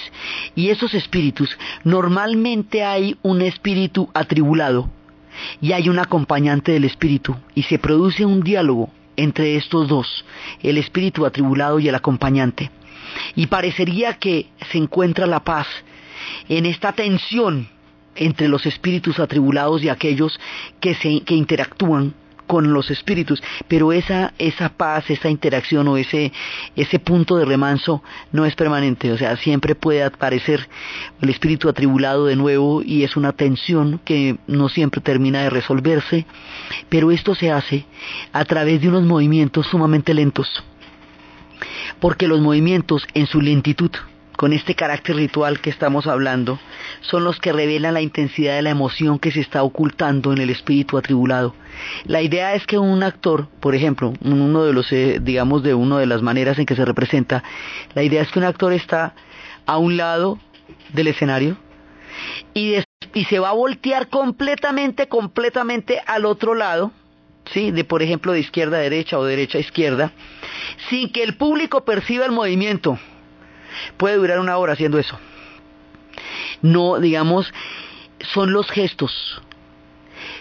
[0.55, 4.89] Y esos espíritus, normalmente hay un espíritu atribulado
[5.61, 10.25] y hay un acompañante del espíritu y se produce un diálogo entre estos dos,
[10.63, 12.71] el espíritu atribulado y el acompañante.
[13.37, 15.67] Y parecería que se encuentra la paz
[16.49, 17.69] en esta tensión
[18.17, 20.39] entre los espíritus atribulados y aquellos
[20.81, 22.15] que, se, que interactúan
[22.47, 26.33] con los espíritus, pero esa, esa paz, esa interacción o ese,
[26.77, 28.03] ese punto de remanso
[28.33, 30.69] no es permanente, o sea, siempre puede aparecer
[31.21, 36.27] el espíritu atribulado de nuevo y es una tensión que no siempre termina de resolverse,
[36.89, 37.87] pero esto se hace
[38.33, 40.63] a través de unos movimientos sumamente lentos,
[42.01, 43.91] porque los movimientos en su lentitud,
[44.37, 46.59] con este carácter ritual que estamos hablando,
[47.01, 50.51] son los que revelan la intensidad de la emoción que se está ocultando en el
[50.51, 51.55] espíritu atribulado.
[52.05, 55.99] La idea es que un actor, por ejemplo, uno de los, eh, digamos, de una
[55.99, 57.43] de las maneras en que se representa,
[57.95, 59.15] la idea es que un actor está
[59.67, 60.39] a un lado
[60.93, 61.57] del escenario
[62.53, 62.77] y,
[63.29, 66.91] se va a voltear completamente, completamente al otro lado,
[67.53, 67.71] ¿sí?
[67.71, 70.13] De, por ejemplo, de izquierda a derecha o derecha a izquierda,
[70.91, 72.99] sin que el público perciba el movimiento
[73.97, 75.19] puede durar una hora haciendo eso.
[76.63, 77.53] No, digamos,
[78.21, 79.43] son los gestos,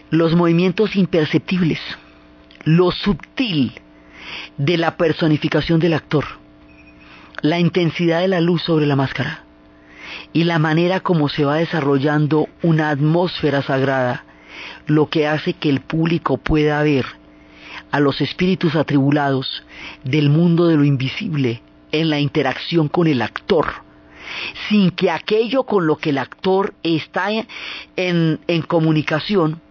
[0.09, 1.79] los movimientos imperceptibles,
[2.63, 3.73] lo sutil
[4.57, 6.25] de la personificación del actor.
[7.41, 9.43] la intensidad de la luz sobre la máscara
[10.31, 14.23] y la manera como se va desarrollando una atmósfera sagrada,
[14.87, 17.05] lo que hace que el público pueda ver
[17.91, 19.63] a los espíritus atribulados
[20.05, 21.61] del mundo de lo invisible
[21.93, 23.67] en la interacción con el actor,
[24.67, 27.27] sin que aquello con lo que el actor está
[27.95, 29.61] en, comunicación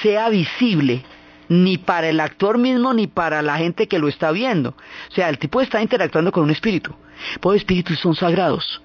[0.00, 1.04] sea visible
[1.48, 4.70] ni para el actor mismo ni para la gente que lo está viendo.
[5.10, 6.94] O sea, el tipo está interactuando con un espíritu.
[7.40, 8.80] Pues espíritus son sagrados.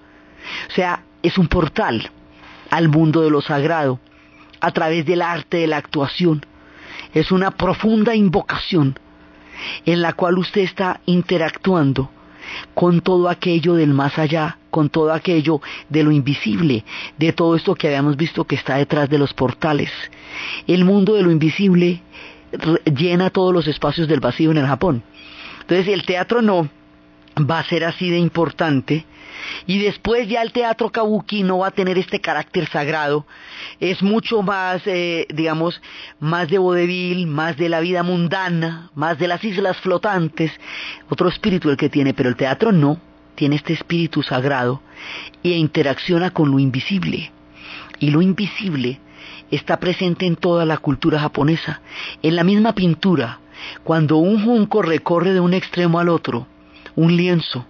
[0.68, 2.10] O sea, es un portal
[2.70, 4.00] al mundo de lo sagrado
[4.60, 6.44] a través del arte de la actuación.
[7.14, 8.98] Es una profunda invocación
[9.86, 12.10] en la cual usted está interactuando
[12.74, 16.84] con todo aquello del más allá, con todo aquello de lo invisible,
[17.18, 19.90] de todo esto que habíamos visto que está detrás de los portales.
[20.66, 22.00] El mundo de lo invisible
[22.84, 25.02] llena todos los espacios del vacío en el Japón.
[25.60, 26.68] Entonces el teatro no
[27.38, 29.06] va a ser así de importante
[29.66, 33.26] y después ya el teatro kabuki no va a tener este carácter sagrado,
[33.80, 35.80] es mucho más, eh, digamos,
[36.20, 40.52] más de vodevil, más de la vida mundana, más de las islas flotantes,
[41.08, 42.98] otro espíritu el que tiene, pero el teatro no,
[43.34, 44.82] tiene este espíritu sagrado
[45.42, 47.32] e interacciona con lo invisible.
[47.98, 49.00] Y lo invisible
[49.50, 51.80] está presente en toda la cultura japonesa.
[52.22, 53.40] En la misma pintura,
[53.84, 56.46] cuando un junco recorre de un extremo al otro,
[56.96, 57.66] un lienzo,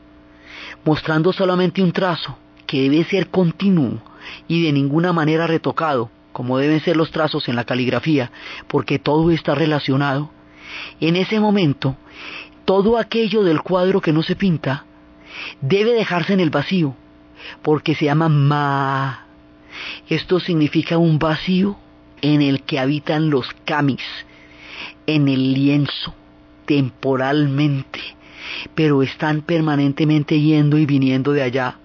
[0.85, 4.01] mostrando solamente un trazo que debe ser continuo
[4.49, 8.30] y de ninguna manera retocado, como deben ser los trazos en la caligrafía,
[8.68, 10.30] porque todo está relacionado,
[11.01, 11.97] en ese momento,
[12.64, 14.85] todo aquello del cuadro que no se pinta
[15.61, 16.95] debe dejarse en el vacío,
[17.62, 19.26] porque se llama ma.
[20.09, 21.76] Esto significa un vacío
[22.20, 24.03] en el que habitan los kamis,
[25.07, 26.14] en el lienzo,
[26.66, 28.01] temporalmente,
[28.74, 31.78] pero están permanentemente yendo y viniendo de allá.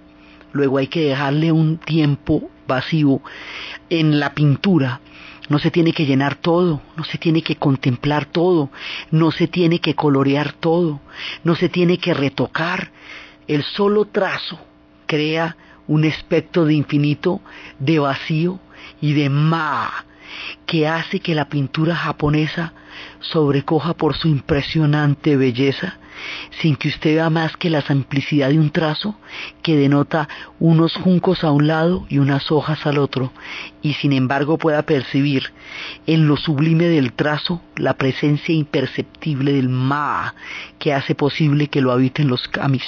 [0.51, 3.21] Luego hay que dejarle un tiempo vacío
[3.89, 5.01] en la pintura.
[5.49, 8.69] No se tiene que llenar todo, no se tiene que contemplar todo,
[9.11, 10.99] no se tiene que colorear todo,
[11.43, 12.91] no se tiene que retocar.
[13.47, 14.59] El solo trazo
[15.05, 15.55] crea
[15.87, 17.41] un aspecto de infinito,
[17.79, 18.59] de vacío
[18.99, 20.05] y de ma,
[20.65, 22.73] que hace que la pintura japonesa
[23.19, 25.97] sobrecoja por su impresionante belleza,
[26.61, 29.19] sin que usted vea más que la simplicidad de un trazo
[29.61, 30.27] que denota
[30.59, 33.31] unos juncos a un lado y unas hojas al otro,
[33.81, 35.51] y sin embargo pueda percibir
[36.05, 40.35] en lo sublime del trazo la presencia imperceptible del ma
[40.79, 42.83] que hace posible que lo habiten los kamis.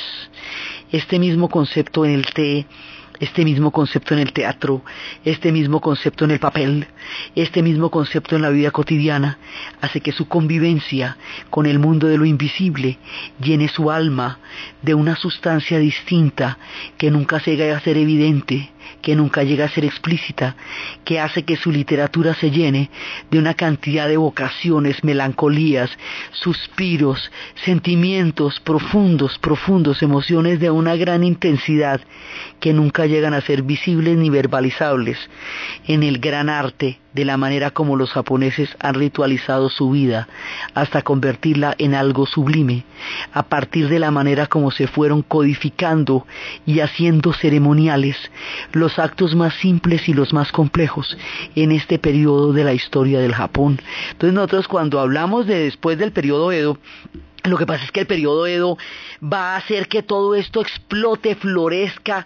[0.92, 2.66] Este mismo concepto en el té
[3.20, 4.82] este mismo concepto en el teatro,
[5.26, 6.88] este mismo concepto en el papel,
[7.36, 9.38] este mismo concepto en la vida cotidiana,
[9.82, 11.18] hace que su convivencia
[11.50, 12.98] con el mundo de lo invisible
[13.42, 14.40] llene su alma
[14.82, 16.58] de una sustancia distinta
[16.98, 18.70] que nunca llega a ser evidente,
[19.02, 20.56] que nunca llega a ser explícita,
[21.04, 22.90] que hace que su literatura se llene
[23.32, 25.90] de una cantidad de vocaciones, melancolías,
[26.32, 27.32] suspiros,
[27.64, 32.02] sentimientos profundos, profundos, emociones de una gran intensidad
[32.60, 35.18] que nunca llegan a ser visibles ni verbalizables
[35.88, 40.28] en el gran arte de la manera como los japoneses han ritualizado su vida
[40.76, 42.86] hasta convertirla en algo sublime,
[43.34, 46.28] a partir de la manera como se fueron codificando
[46.66, 48.16] y haciendo ceremoniales
[48.80, 51.18] los actos más simples y los más complejos
[51.56, 53.80] en este periodo de la historia del Japón.
[54.12, 56.78] Entonces nosotros cuando hablamos de después del periodo Edo,
[57.44, 58.78] lo que pasa es que el periodo Edo
[59.22, 62.26] va a hacer que todo esto explote, florezca,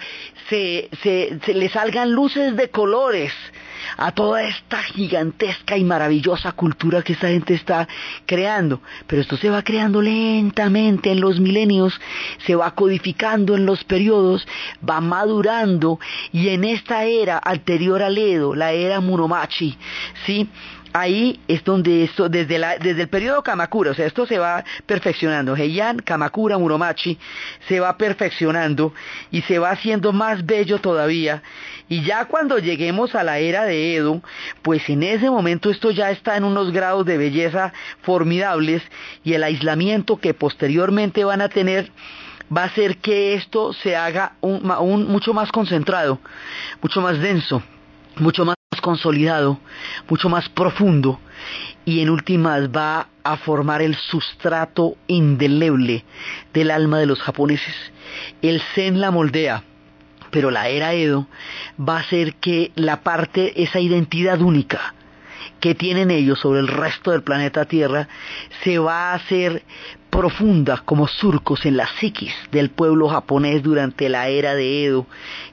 [0.50, 3.34] se, se, se le salgan luces de colores
[3.98, 7.88] a toda esta gigantesca y maravillosa cultura que esta gente está
[8.26, 8.82] creando.
[9.08, 12.00] Pero esto se va creando lentamente en los milenios,
[12.46, 14.48] se va codificando en los periodos,
[14.88, 16.00] va madurando
[16.32, 19.78] y en esta era anterior al Edo, la era Muromachi,
[20.26, 20.50] ¿sí?
[20.94, 25.56] Ahí es donde esto, desde, el periodo Kamakura, o sea, esto se va perfeccionando.
[25.56, 27.18] Heian, Kamakura, Muromachi,
[27.68, 28.94] se va perfeccionando
[29.32, 31.42] y se va haciendo más bello todavía.
[31.90, 34.22] Y ya cuando lleguemos a la era de Edo,
[34.62, 37.74] pues en ese momento esto ya está en unos grados de belleza
[38.04, 38.82] formidables
[39.24, 41.92] y el aislamiento que posteriormente van a tener
[42.56, 46.20] va a hacer que esto se haga mucho más concentrado,
[46.82, 47.64] mucho más denso,
[48.18, 49.60] mucho más consolidado,
[50.10, 51.20] mucho más profundo
[51.86, 56.04] y en últimas va a formar el sustrato indeleble
[56.54, 57.74] del alma de los japoneses.
[58.42, 59.64] El Zen la moldea,
[60.32, 61.28] pero la era Edo
[61.80, 64.94] va a hacer que la parte, esa identidad única,
[65.62, 68.10] que tienen ellos sobre el resto del planeta Tierra
[68.64, 69.64] se va a hacer
[70.10, 75.08] profunda como surcos en la psiquis del pueblo japonés durante la era de Edo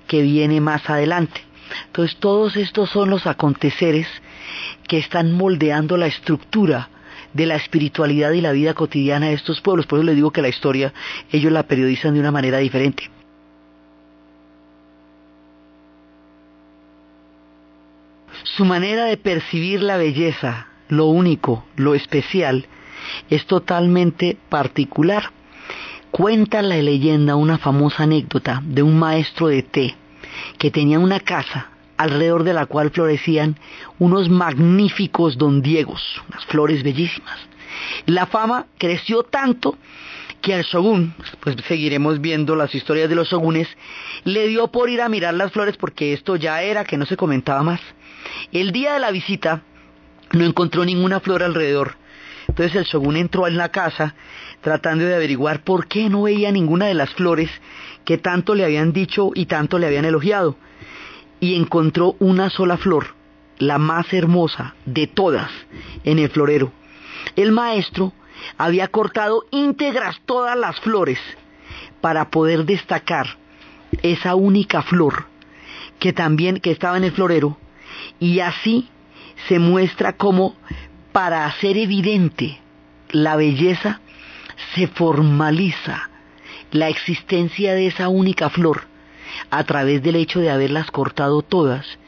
[0.09, 1.50] que viene más adelante.
[1.87, 4.07] Entonces todos estos son los aconteceres
[4.87, 6.89] que están moldeando la estructura
[7.33, 9.87] de la espiritualidad y la vida cotidiana de estos pueblos.
[9.87, 10.93] Por eso les digo que la historia
[11.31, 13.11] ellos la periodizan de una manera diferente.
[18.43, 22.67] Su manera de percibir la belleza, lo único, lo especial,
[23.29, 25.31] es totalmente particular.
[26.11, 30.00] Cuenta la leyenda una famosa anécdota de un maestro de té
[30.59, 33.59] que tenía una casa alrededor de la cual florecían
[33.99, 37.39] unos magníficos don Diegos, unas flores bellísimas.
[38.07, 39.77] La fama creció tanto
[40.41, 43.69] que al shogun, pues seguiremos viendo las historias de los shogunes,
[44.25, 47.17] le dio por ir a mirar las flores porque esto ya era que no se
[47.17, 47.81] comentaba más.
[48.53, 49.63] El día de la visita
[50.33, 51.97] no encontró ninguna flor alrededor.
[52.49, 54.15] Entonces el shogun entró en la casa
[54.61, 57.51] tratando de averiguar por qué no veía ninguna de las flores
[58.05, 60.57] que tanto le habían dicho y tanto le habían elogiado.
[61.41, 63.15] Y encontró una sola flor,
[63.59, 65.51] la más hermosa de todas,
[66.05, 66.73] en el florero.
[67.37, 68.13] El maestro
[68.59, 71.19] había cortado íntegras todas las flores
[72.01, 73.39] para poder destacar
[74.03, 75.27] esa única flor
[75.99, 77.59] que también que estaba en el florero
[78.19, 78.89] y así
[79.49, 80.55] se muestra como
[81.13, 82.59] para hacer evidente
[83.11, 84.01] la belleza
[84.75, 86.10] se formaliza
[86.71, 88.83] la existencia de esa única flor
[89.51, 91.99] a través del hecho de haberlas cortado todas,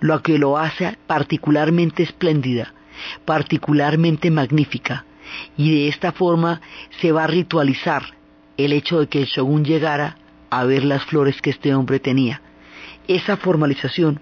[0.00, 2.74] lo que lo hace particularmente espléndida,
[3.24, 5.04] particularmente magnífica,
[5.56, 6.60] y de esta forma
[7.00, 8.02] se va a ritualizar
[8.56, 10.16] el hecho de que el shogun llegara
[10.50, 12.42] a ver las flores que este hombre tenía.
[13.08, 14.20] Esa formalización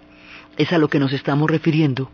[0.57, 2.11] es a lo que nos estamos refiriendo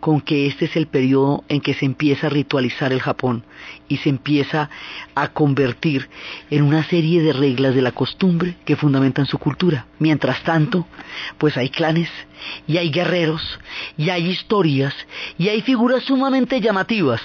[0.00, 3.44] con que este es el periodo en que se empieza a ritualizar el Japón
[3.88, 4.70] y se empieza
[5.14, 6.08] a convertir
[6.50, 9.86] en una serie de reglas de la costumbre que fundamentan su cultura.
[9.98, 10.86] Mientras tanto,
[11.38, 12.08] pues hay clanes
[12.66, 13.58] y hay guerreros
[13.96, 14.94] y hay historias
[15.38, 17.20] y hay figuras sumamente llamativas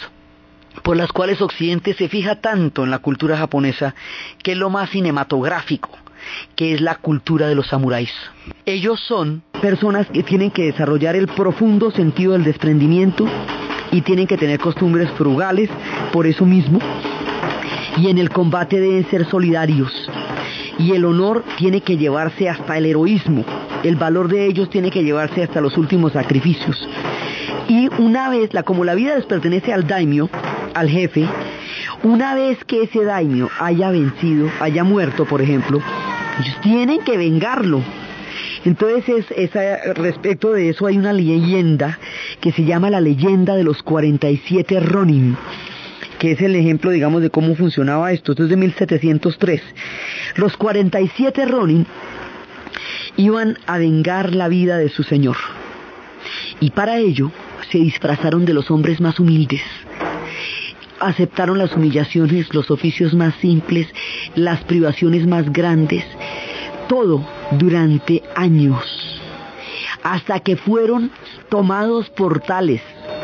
[0.83, 3.95] por las cuales Occidente se fija tanto en la cultura japonesa
[4.43, 5.89] que es lo más cinematográfico
[6.55, 8.11] que es la cultura de los samuráis.
[8.65, 13.25] Ellos son personas que tienen que desarrollar el profundo sentido del desprendimiento
[13.91, 15.69] y tienen que tener costumbres frugales
[16.11, 16.79] por eso mismo.
[17.97, 19.91] Y en el combate deben ser solidarios.
[20.77, 23.45] Y el honor tiene que llevarse hasta el heroísmo.
[23.83, 26.87] El valor de ellos tiene que llevarse hasta los últimos sacrificios.
[27.69, 30.29] Y una vez, la, como la vida les pertenece al daimyo,
[30.73, 31.27] al jefe,
[32.03, 35.81] una vez que ese daimyo haya vencido, haya muerto, por ejemplo,
[36.39, 37.81] ellos tienen que vengarlo.
[38.63, 39.25] Entonces,
[39.95, 41.99] respecto de eso hay una leyenda
[42.41, 45.37] que se llama la leyenda de los 47 Ronin,
[46.19, 48.31] que es el ejemplo, digamos, de cómo funcionaba esto.
[48.31, 49.61] Esto es de 1703.
[50.35, 51.85] Los 47 Ronin
[53.17, 55.37] iban a vengar la vida de su señor.
[56.59, 57.31] Y para ello
[57.71, 59.61] se disfrazaron de los hombres más humildes
[60.99, 63.87] aceptaron las humillaciones, los oficios más simples,
[64.35, 66.03] las privaciones más grandes,
[66.87, 68.83] todo durante años,
[70.03, 71.11] hasta que fueron
[71.49, 72.81] tomados por tales,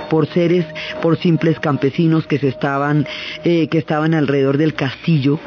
[0.10, 0.66] por seres,
[1.02, 3.08] por simples campesinos que se estaban,
[3.44, 5.40] eh, que estaban alrededor del castillo,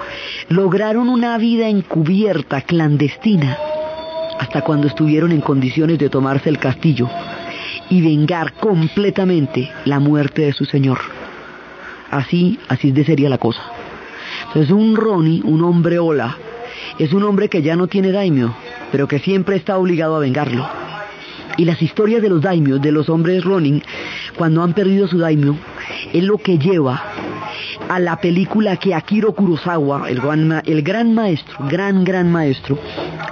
[0.49, 3.59] lograron una vida encubierta, clandestina,
[4.39, 7.09] hasta cuando estuvieron en condiciones de tomarse el castillo
[7.91, 10.99] y vengar completamente la muerte de su señor.
[12.15, 13.61] Así, así de sería la cosa.
[14.47, 16.39] Entonces un Ronnie, un hombre hola,
[16.97, 18.55] es un hombre que ya no tiene daimyo,
[18.93, 20.65] pero que siempre está obligado a vengarlo.
[21.57, 23.83] Y las historias de los daimios, de los hombres Ronin,
[24.37, 25.57] cuando han perdido su daimyo,
[26.13, 27.03] es lo que lleva
[27.89, 30.21] a la película que Akiro Kurosawa, el
[30.67, 32.79] el gran maestro, gran, gran maestro,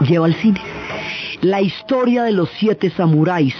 [0.01, 0.61] lleva al cine.
[1.41, 3.55] La historia de los siete samuráis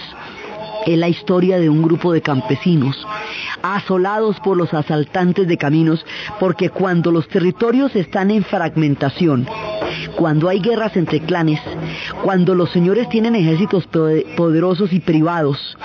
[0.85, 2.95] es la historia de un grupo de campesinos
[3.61, 6.05] asolados por los asaltantes de caminos,
[6.39, 9.47] porque cuando los territorios están en fragmentación,
[10.15, 11.59] cuando hay guerras entre clanes,
[12.23, 15.77] cuando los señores tienen ejércitos poderosos y privados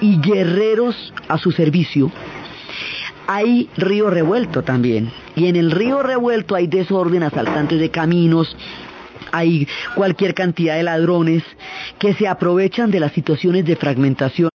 [0.00, 2.10] y guerreros a su servicio,
[3.26, 5.10] hay río revuelto también.
[5.34, 8.56] Y en el río revuelto hay desorden, asaltantes de caminos,
[9.36, 11.42] hay cualquier cantidad de ladrones
[11.98, 14.50] que se aprovechan de las situaciones de fragmentación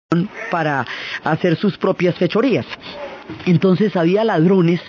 [0.51, 0.87] para
[1.25, 2.67] hacer sus propias fechorías.
[3.47, 4.81] Entonces había ladrones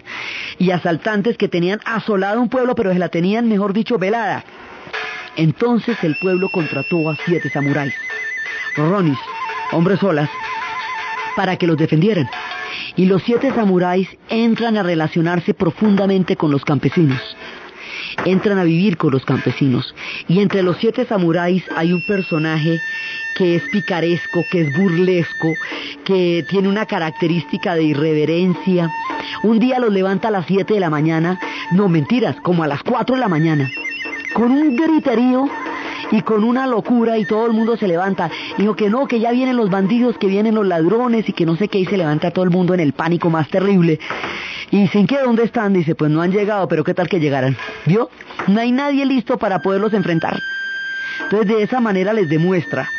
[0.57, 4.43] y asaltantes que tenían asolado un pueblo, pero se la tenían, mejor dicho, velada.
[5.35, 7.93] Entonces el pueblo contrató a siete samuráis,
[8.75, 9.17] ronis,
[9.71, 10.29] hombres solas,
[11.35, 12.29] para que los defendieran.
[12.95, 17.21] Y los siete samuráis entran a relacionarse profundamente con los campesinos.
[18.26, 19.95] Entran a vivir con los campesinos.
[20.28, 22.80] Y entre los siete samuráis hay un personaje
[23.36, 25.53] que es picaresco, que es burlesco,
[26.03, 28.89] que tiene una característica de irreverencia.
[29.43, 31.39] Un día los levanta a las 7 de la mañana,
[31.72, 33.69] no mentiras, como a las 4 de la mañana,
[34.34, 35.49] con un griterío
[36.11, 38.30] y con una locura y todo el mundo se levanta.
[38.57, 41.55] Dijo que no, que ya vienen los bandidos, que vienen los ladrones y que no
[41.55, 43.99] sé qué y se levanta todo el mundo en el pánico más terrible.
[44.72, 47.57] Y dicen que dónde están, dice, pues no han llegado, pero qué tal que llegaran.
[47.86, 48.09] ¿Vio?
[48.47, 50.39] No hay nadie listo para poderlos enfrentar.
[51.24, 52.89] Entonces de esa manera les demuestra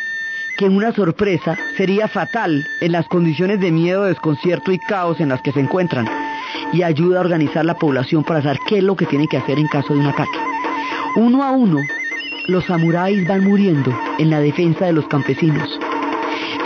[0.57, 5.41] que una sorpresa sería fatal en las condiciones de miedo, desconcierto y caos en las
[5.41, 6.07] que se encuentran
[6.71, 9.57] y ayuda a organizar la población para saber qué es lo que tiene que hacer
[9.57, 10.39] en caso de un ataque.
[11.15, 11.79] Uno a uno,
[12.47, 15.79] los samuráis van muriendo en la defensa de los campesinos.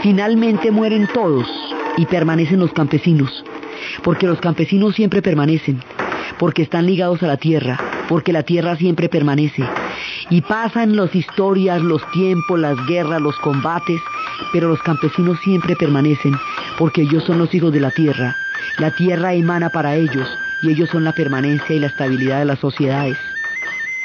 [0.01, 1.47] Finalmente mueren todos
[1.97, 3.43] y permanecen los campesinos,
[4.03, 5.81] porque los campesinos siempre permanecen,
[6.39, 9.63] porque están ligados a la tierra, porque la tierra siempre permanece.
[10.29, 14.01] Y pasan las historias, los tiempos, las guerras, los combates,
[14.51, 16.35] pero los campesinos siempre permanecen,
[16.77, 18.35] porque ellos son los hijos de la tierra.
[18.79, 20.27] La tierra emana para ellos,
[20.61, 23.17] y ellos son la permanencia y la estabilidad de las sociedades.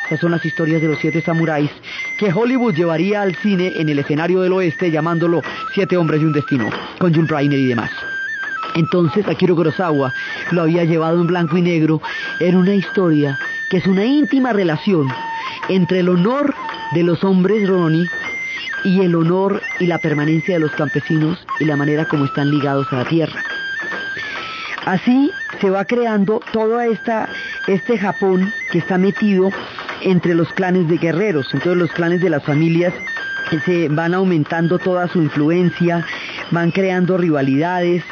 [0.04, 1.70] Estas son las historias de los siete samuráis
[2.18, 5.42] que Hollywood llevaría al cine en el escenario del oeste llamándolo
[5.74, 6.68] Siete hombres y un destino,
[6.98, 7.90] con June Rainer y demás.
[8.74, 10.12] Entonces Akira Kurosawa
[10.50, 12.00] lo había llevado en blanco y negro
[12.40, 13.38] en una historia
[13.70, 15.08] que es una íntima relación
[15.68, 16.54] entre el honor
[16.92, 18.06] de los hombres Rononi
[18.84, 22.86] y el honor y la permanencia de los campesinos y la manera como están ligados
[22.92, 23.42] a la tierra.
[24.84, 27.28] Así se va creando todo esta,
[27.68, 29.50] este Japón que está metido
[30.02, 32.92] entre los clanes de guerreros, entonces los clanes de las familias
[33.64, 36.04] se van aumentando toda su influencia,
[36.50, 38.02] van creando rivalidades,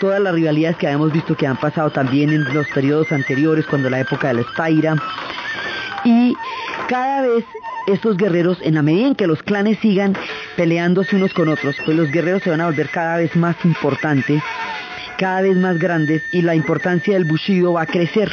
[0.00, 3.88] todas las rivalidades que habíamos visto que han pasado también en los periodos anteriores, cuando
[3.88, 4.96] la época de la Espaira.
[6.04, 6.34] Y
[6.88, 7.44] cada vez
[7.86, 10.16] estos guerreros, en la medida en que los clanes sigan
[10.56, 14.42] peleándose unos con otros, pues los guerreros se van a volver cada vez más importantes,
[15.18, 18.32] cada vez más grandes, y la importancia del Bushido va a crecer.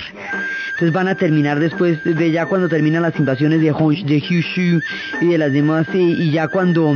[0.72, 4.80] Entonces van a terminar después de ya cuando terminan las invasiones de, de Kyushu
[5.22, 6.96] y de las demás, y, y ya cuando,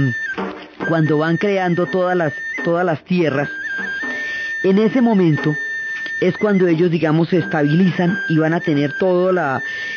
[0.87, 3.49] cuando van creando todas las, todas las tierras,
[4.63, 5.55] en ese momento
[6.19, 9.31] es cuando ellos, digamos, se estabilizan y van a tener todo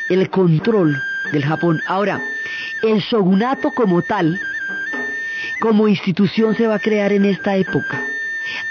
[0.09, 1.03] el control
[1.33, 1.83] del Japón.
[1.87, 2.21] Ahora,
[2.83, 4.41] el shogunato como tal,
[5.61, 8.03] como institución se va a crear en esta época,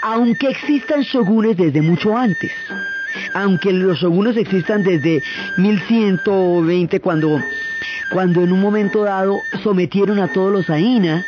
[0.01, 2.51] aunque existan shogunes desde mucho antes.
[3.35, 5.21] Aunque los shogunes existan desde
[5.57, 7.39] 1120 cuando,
[8.11, 11.23] cuando en un momento dado sometieron a todos los Aina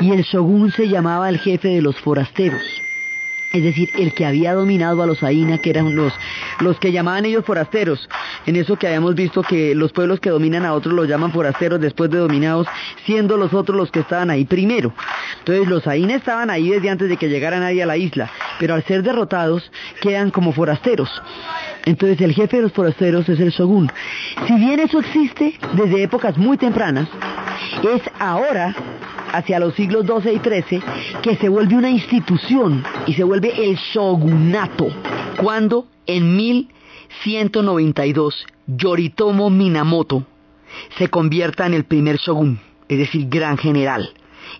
[0.00, 2.81] y el shogun se llamaba el jefe de los forasteros
[3.52, 6.12] es decir, el que había dominado a los Aina, que eran los,
[6.60, 8.08] los que llamaban ellos forasteros,
[8.46, 11.80] en eso que habíamos visto que los pueblos que dominan a otros los llaman forasteros
[11.80, 12.66] después de dominados,
[13.04, 14.92] siendo los otros los que estaban ahí primero.
[15.38, 18.74] Entonces los Aina estaban ahí desde antes de que llegara nadie a la isla, pero
[18.74, 19.70] al ser derrotados
[20.00, 21.10] quedan como forasteros.
[21.84, 23.90] Entonces el jefe de los forasteros es el shogun.
[24.46, 27.08] Si bien eso existe desde épocas muy tempranas,
[27.82, 28.74] es ahora
[29.32, 30.82] hacia los siglos XII y XIII,
[31.22, 34.88] que se vuelve una institución y se vuelve el shogunato.
[35.38, 36.36] Cuando en
[37.24, 40.26] 1192 Yoritomo Minamoto
[40.96, 44.14] se convierta en el primer shogun, es decir, gran general,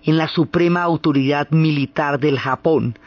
[0.04, 2.98] en la suprema autoridad militar del Japón,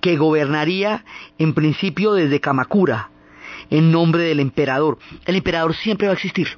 [0.00, 1.04] que gobernaría
[1.38, 3.10] en principio desde Kamakura,
[3.70, 4.98] en nombre del emperador.
[5.24, 6.48] El emperador siempre va a existir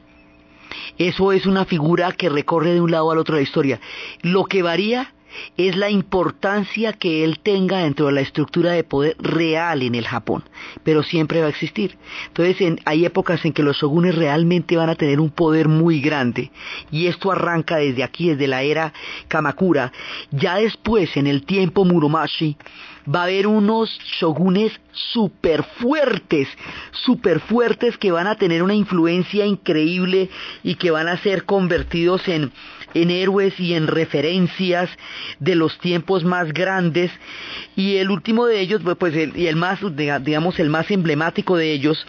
[0.98, 3.80] eso es una figura que recorre de un lado al otro la historia.
[4.22, 5.14] Lo que varía
[5.56, 10.06] es la importancia que él tenga dentro de la estructura de poder real en el
[10.06, 10.44] Japón,
[10.84, 11.96] pero siempre va a existir.
[12.28, 16.50] Entonces hay épocas en que los shogunes realmente van a tener un poder muy grande
[16.90, 18.92] y esto arranca desde aquí, desde la era
[19.28, 19.92] Kamakura.
[20.30, 22.56] Ya después, en el tiempo Muromashi,
[23.12, 26.48] va a haber unos shogunes super fuertes,
[26.90, 30.28] super fuertes que van a tener una influencia increíble
[30.62, 32.52] y que van a ser convertidos en,
[32.94, 34.90] en héroes y en referencias
[35.38, 37.10] de los tiempos más grandes
[37.76, 41.72] y el último de ellos pues el, y el más digamos el más emblemático de
[41.72, 42.06] ellos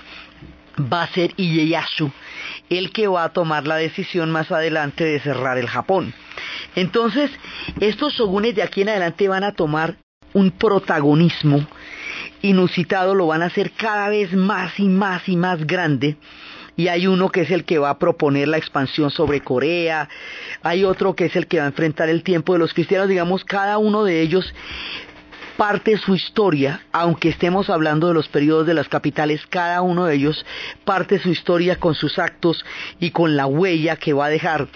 [0.80, 2.12] va a ser Ieyasu
[2.70, 6.14] el que va a tomar la decisión más adelante de cerrar el Japón.
[6.76, 7.32] Entonces,
[7.80, 9.98] estos shogunes de aquí en adelante van a tomar
[10.34, 11.66] un protagonismo
[12.42, 16.18] inusitado, lo van a hacer cada vez más y más y más grande.
[16.80, 20.08] Y hay uno que es el que va a proponer la expansión sobre Corea,
[20.64, 23.44] hay otro que es el que va a enfrentar el tiempo de los cristianos, digamos,
[23.44, 24.54] cada uno de ellos
[25.58, 30.16] parte su historia, aunque estemos hablando de los periodos de las capitales, cada uno de
[30.16, 30.46] ellos
[30.86, 32.64] parte su historia con sus actos
[32.98, 34.70] y con la huella que va a dejar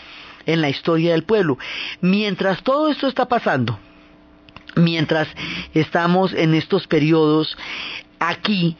[0.46, 1.58] en la historia del pueblo.
[2.02, 3.80] Mientras todo esto está pasando,
[4.76, 5.30] mientras
[5.74, 7.56] estamos en estos periodos,
[8.20, 8.76] aquí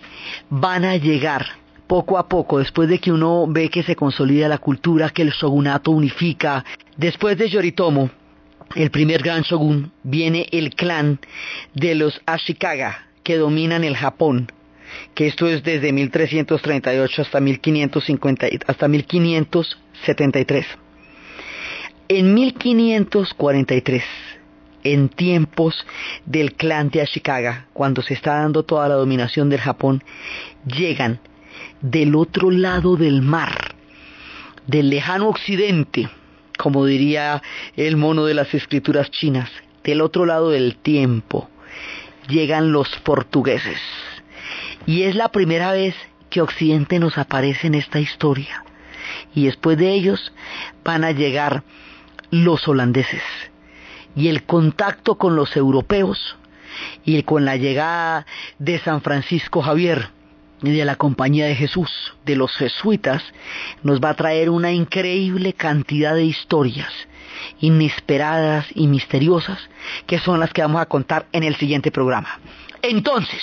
[0.50, 4.58] van a llegar poco a poco, después de que uno ve que se consolida la
[4.58, 6.64] cultura, que el shogunato unifica,
[6.98, 8.10] después de Yoritomo,
[8.76, 11.20] el primer gran shogun, viene el clan
[11.74, 14.52] de los Ashikaga, que dominan el Japón,
[15.14, 20.66] que esto es desde 1338 hasta 1550, hasta 1573.
[22.10, 24.04] En 1543,
[24.84, 25.86] en tiempos
[26.26, 30.04] del clan de Ashikaga, cuando se está dando toda la dominación del Japón,
[30.66, 31.20] llegan
[31.84, 33.76] del otro lado del mar,
[34.66, 36.10] del lejano occidente,
[36.58, 37.44] como diría
[37.76, 39.50] el mono de las escrituras chinas,
[39.84, 41.50] del otro lado del tiempo,
[42.30, 43.80] llegan los portugueses.
[44.86, 45.94] Y es la primera vez
[46.30, 48.64] que Occidente nos aparece en esta historia.
[49.36, 50.32] Y después de ellos
[50.86, 51.64] van a llegar
[52.32, 53.24] los holandeses.
[54.16, 56.38] Y el contacto con los europeos
[57.04, 58.26] y con la llegada
[58.58, 60.10] de San Francisco Javier
[60.72, 63.24] de la Compañía de Jesús, de los jesuitas,
[63.84, 66.92] nos va a traer una increíble cantidad de historias
[67.60, 69.70] inesperadas y misteriosas
[70.08, 72.40] que son las que vamos a contar en el siguiente programa.
[72.82, 73.42] Entonces,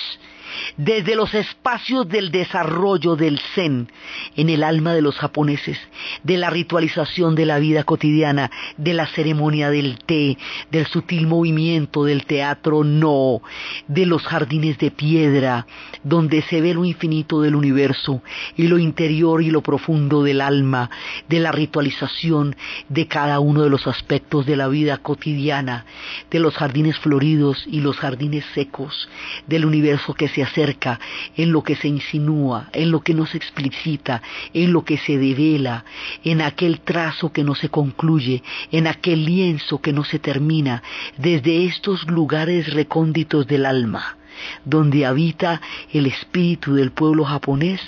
[0.76, 3.90] desde los espacios del desarrollo del zen
[4.36, 5.78] en el alma de los japoneses,
[6.22, 10.36] de la ritualización de la vida cotidiana, de la ceremonia del té,
[10.70, 13.42] del sutil movimiento del teatro no,
[13.88, 15.66] de los jardines de piedra,
[16.02, 18.22] donde se ve lo infinito del universo
[18.56, 20.90] y lo interior y lo profundo del alma,
[21.28, 22.56] de la ritualización
[22.88, 25.84] de cada uno de los aspectos de la vida cotidiana,
[26.30, 29.08] de los jardines floridos y los jardines secos,
[29.46, 31.00] del universo que se acerca,
[31.36, 34.22] en lo que se insinúa, en lo que no se explicita,
[34.54, 35.84] en lo que se devela,
[36.24, 40.82] en aquel trazo que no se concluye, en aquel lienzo que no se termina,
[41.16, 44.16] desde estos lugares recónditos del alma
[44.64, 45.60] donde habita
[45.92, 47.80] el espíritu del pueblo japonés,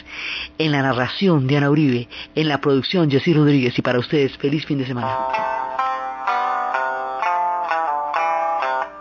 [0.59, 4.67] en la narración de Ana Uribe, en la producción Jessy Rodríguez y para ustedes feliz
[4.67, 5.72] fin de semana.